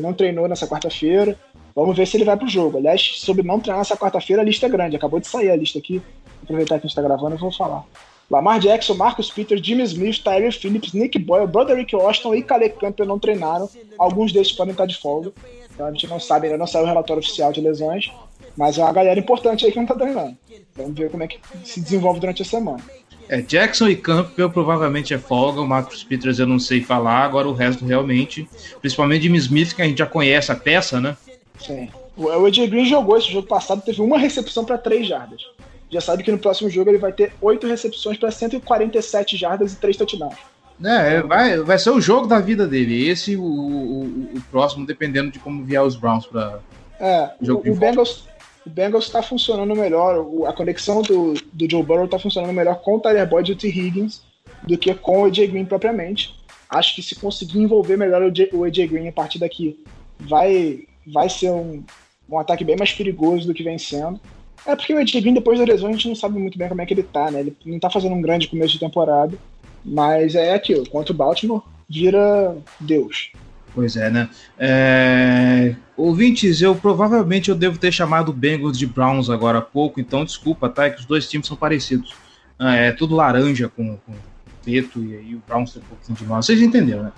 [0.01, 1.39] não treinou nessa quarta-feira.
[1.75, 2.79] Vamos ver se ele vai pro jogo.
[2.79, 4.97] Aliás, sobre não treinar nessa quarta-feira, a lista é grande.
[4.97, 5.99] Acabou de sair a lista aqui.
[5.99, 7.85] Vou aproveitar que a gente tá gravando, eu vou falar.
[8.31, 13.07] Lamar Jackson, Marcus Peters, Jimmy Smith, Tyree Phillips, Nick Boyle, Broderick Washington e Calais Campbell
[13.07, 13.69] não treinaram.
[13.99, 15.33] Alguns desses podem estar de folga.
[15.75, 18.11] Então a gente não sabe, ainda não saiu o relatório oficial de lesões.
[18.57, 20.37] Mas é uma galera importante aí que não tá treinando.
[20.75, 22.83] Vamos ver como é que se desenvolve durante a semana.
[23.29, 27.49] É, Jackson e Campbell provavelmente é folga, o Marcus Peters eu não sei falar, agora
[27.49, 28.49] o resto realmente,
[28.81, 31.17] principalmente Jimmy Smith, que a gente já conhece a peça, né?
[31.59, 31.89] Sim.
[32.17, 35.43] O AJ Green jogou esse jogo passado, teve uma recepção para 3 jardas.
[35.91, 39.77] Já sabe que no próximo jogo ele vai ter 8 recepções para 147 jardas e
[39.77, 40.37] 3 touchdowns.
[40.85, 43.09] É, é, vai, vai ser o jogo da vida dele.
[43.09, 44.05] Esse o, o,
[44.35, 46.59] o próximo, dependendo de como vier os Browns para
[46.99, 47.77] É, Jogo o, o.
[47.77, 48.27] Bengals
[48.67, 52.97] o Bengals está funcionando melhor, a conexão do, do Joe Burrow está funcionando melhor com
[52.97, 53.69] o Tyler Boyd e o T.
[53.69, 54.23] Higgins
[54.63, 56.35] do que com o AJ Green propriamente.
[56.69, 59.79] Acho que se conseguir envolver melhor o AJ Green a partir daqui,
[60.19, 61.83] vai, vai ser um,
[62.29, 64.21] um ataque bem mais perigoso do que vem sendo.
[64.65, 66.81] É porque o AJ Green, depois da lesão, a gente não sabe muito bem como
[66.81, 67.41] é que ele tá, né?
[67.41, 69.37] Ele não tá fazendo um grande começo de temporada,
[69.85, 73.33] mas é aquilo, contra o Baltimore, vira Deus.
[73.75, 74.29] Pois é, né?
[74.59, 75.75] É...
[75.97, 80.69] Ouvintes, eu provavelmente eu devo ter chamado Bengals de Browns agora há pouco, então desculpa,
[80.69, 80.87] tá?
[80.87, 82.15] É que os dois times são parecidos.
[82.59, 84.15] Ah, é tudo laranja com, com
[84.63, 86.43] preto e aí o Browns tem um pouquinho de mal.
[86.43, 87.13] Vocês entenderam, né?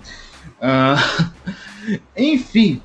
[0.61, 0.95] Ah,
[2.15, 2.81] Enfim,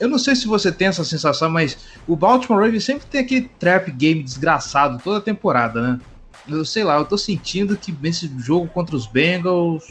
[0.00, 3.48] eu não sei se você tem essa sensação, mas o Baltimore Ravens sempre tem aquele
[3.58, 6.00] trap game desgraçado toda temporada, né?
[6.48, 9.84] Eu sei lá, eu tô sentindo que nesse jogo contra os Bengals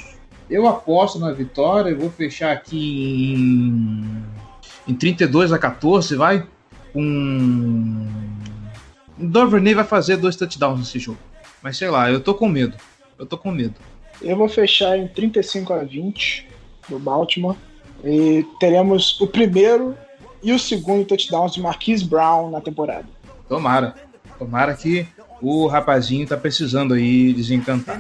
[0.52, 4.24] eu aposto na vitória, eu vou fechar aqui em,
[4.86, 6.45] em 32 a 14, vai.
[6.93, 8.06] Um.
[9.18, 11.20] O Duvernay vai fazer dois touchdowns nesse jogo.
[11.64, 12.76] Mas sei lá, eu tô com medo.
[13.18, 13.76] Eu tô com medo.
[14.22, 16.47] Eu vou fechar em 35 a 20
[16.89, 17.56] do Baltimore.
[18.04, 19.95] E teremos o primeiro
[20.43, 23.08] e o segundo touchdowns de Marquise Brown na temporada.
[23.47, 23.95] Tomara.
[24.38, 25.08] Tomara que
[25.42, 28.00] o rapazinho tá precisando aí desencantar.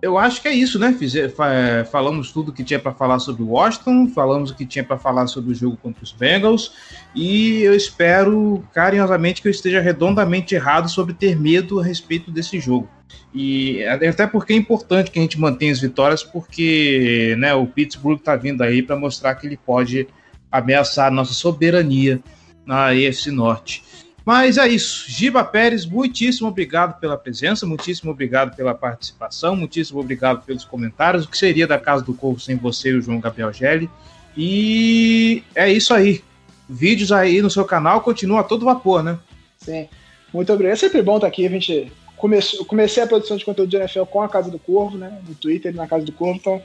[0.00, 0.92] Eu acho que é isso, né?
[0.92, 4.84] Fize- fa- falamos tudo que tinha para falar sobre o Washington, falamos o que tinha
[4.84, 6.72] para falar sobre o jogo contra os Bengals,
[7.14, 12.60] e eu espero carinhosamente que eu esteja redondamente errado sobre ter medo a respeito desse
[12.60, 12.88] jogo.
[13.34, 18.18] E até porque é importante que a gente mantenha as vitórias, porque né, o Pittsburgh
[18.18, 20.06] está vindo aí para mostrar que ele pode
[20.50, 22.20] ameaçar a nossa soberania
[22.64, 23.82] na AFC Norte.
[24.28, 25.06] Mas é isso.
[25.10, 31.24] Giba Pérez, muitíssimo obrigado pela presença, muitíssimo obrigado pela participação, muitíssimo obrigado pelos comentários.
[31.24, 33.88] O que seria da Casa do Corvo sem você e o João Gabriel Gelli?
[34.36, 36.22] E é isso aí.
[36.68, 39.18] Vídeos aí no seu canal continua todo vapor, né?
[39.56, 39.88] Sim.
[40.30, 40.74] Muito obrigado.
[40.74, 41.46] É sempre bom estar aqui.
[41.46, 44.58] A gente começou, eu comecei a produção de conteúdo de NFL com a Casa do
[44.58, 45.22] Corvo, né?
[45.26, 46.36] No Twitter na Casa do Corvo.
[46.38, 46.62] Então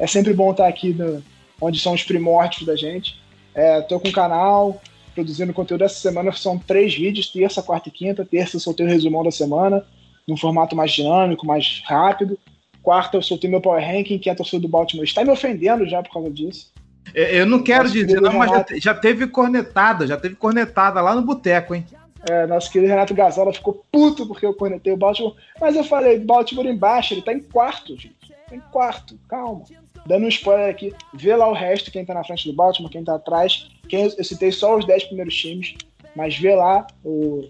[0.00, 1.22] é sempre bom estar aqui no-
[1.60, 3.22] onde são os primórdios da gente.
[3.54, 4.82] É, tô com o canal,
[5.14, 6.32] produzindo conteúdo essa semana.
[6.32, 8.24] São três vídeos, terça, quarta e quinta.
[8.24, 9.84] Terça eu soltei o resumão da semana,
[10.26, 12.38] num formato mais dinâmico, mais rápido.
[12.82, 16.02] Quarta eu soltei meu Power Ranking, que a torcida do Baltimore está me ofendendo já
[16.02, 16.72] por causa disso.
[17.14, 18.80] É, Eu não quero Nosso dizer, não, mas já, Renato.
[18.80, 21.86] já teve cornetada, já teve cornetada lá no boteco, hein?
[22.28, 25.34] É, nosso querido Renato Gazola ficou puto porque eu cornetei o Baltimore.
[25.60, 28.16] Mas eu falei, Baltimore embaixo, ele tá em quarto, gente.
[28.48, 29.64] Tá em quarto, calma.
[30.06, 33.02] Dando um spoiler aqui, vê lá o resto, quem tá na frente do Baltimore, quem
[33.02, 33.68] tá atrás.
[33.88, 35.74] Quem, eu citei só os 10 primeiros times,
[36.14, 37.48] mas vê lá o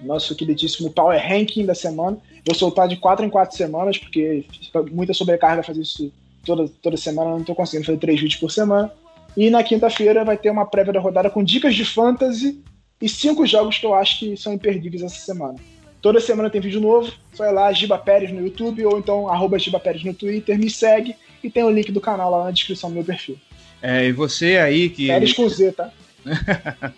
[0.00, 2.18] nosso queridíssimo Power Ranking da semana.
[2.44, 4.44] Vou soltar de 4 em 4 semanas, porque
[4.90, 6.10] muita sobrecarga fazer isso
[6.44, 8.90] toda, toda semana, eu não tô conseguindo fazer 3 vídeos por semana.
[9.36, 12.62] E na quinta-feira vai ter uma prévia da rodada com dicas de fantasy
[13.00, 15.56] e cinco jogos que eu acho que são imperdíveis essa semana.
[16.02, 19.78] Toda semana tem vídeo novo, só lá, Giba Pérez no YouTube ou então arroba Giba
[19.78, 22.94] Pérez no Twitter, me segue e tem o link do canal lá na descrição do
[22.94, 23.38] meu perfil.
[23.82, 25.06] É, e você aí que.
[25.06, 25.90] Pérez com Z, tá?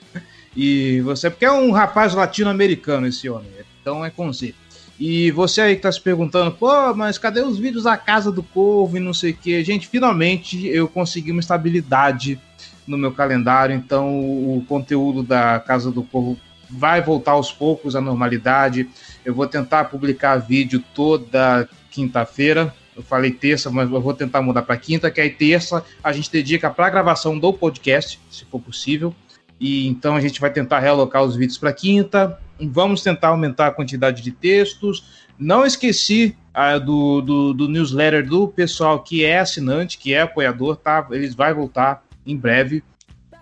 [0.56, 3.48] e você, porque é um rapaz latino-americano esse homem,
[3.80, 4.54] então é com Z.
[4.98, 8.42] E você aí que tá se perguntando, pô, mas cadê os vídeos da Casa do
[8.42, 9.64] Corvo e não sei o que?
[9.64, 12.38] Gente, finalmente eu consegui uma estabilidade
[12.86, 16.38] no meu calendário, então o conteúdo da Casa do Corvo
[16.70, 18.88] vai voltar aos poucos à normalidade.
[19.24, 22.74] Eu vou tentar publicar vídeo toda quinta-feira.
[22.94, 26.30] Eu falei terça, mas eu vou tentar mudar para quinta, que aí terça a gente
[26.30, 29.14] dedica para a gravação do podcast, se for possível.
[29.58, 32.38] E então a gente vai tentar realocar os vídeos para quinta.
[32.60, 35.24] Vamos tentar aumentar a quantidade de textos.
[35.38, 40.76] Não esqueci ah, do, do, do, newsletter do pessoal que é assinante, que é apoiador,
[40.76, 41.06] tá?
[41.10, 42.82] Eles vai voltar em breve.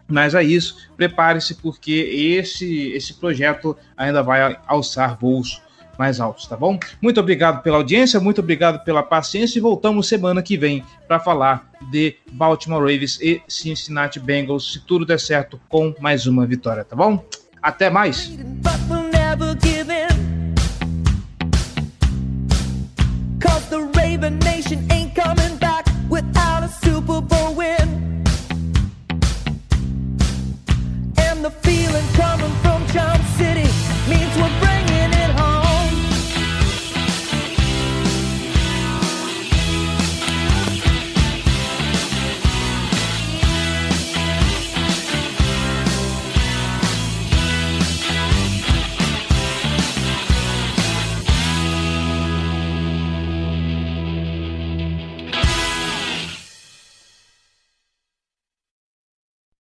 [0.06, 5.62] Mas é isso, prepare-se porque esse, esse projeto ainda vai alçar voos
[6.00, 6.80] mais altos, tá bom?
[7.02, 11.70] Muito obrigado pela audiência, muito obrigado pela paciência e voltamos semana que vem para falar
[11.90, 16.96] de Baltimore Ravens e Cincinnati Bengals, se tudo der certo, com mais uma vitória, tá
[16.96, 17.22] bom?
[17.62, 18.32] Até mais!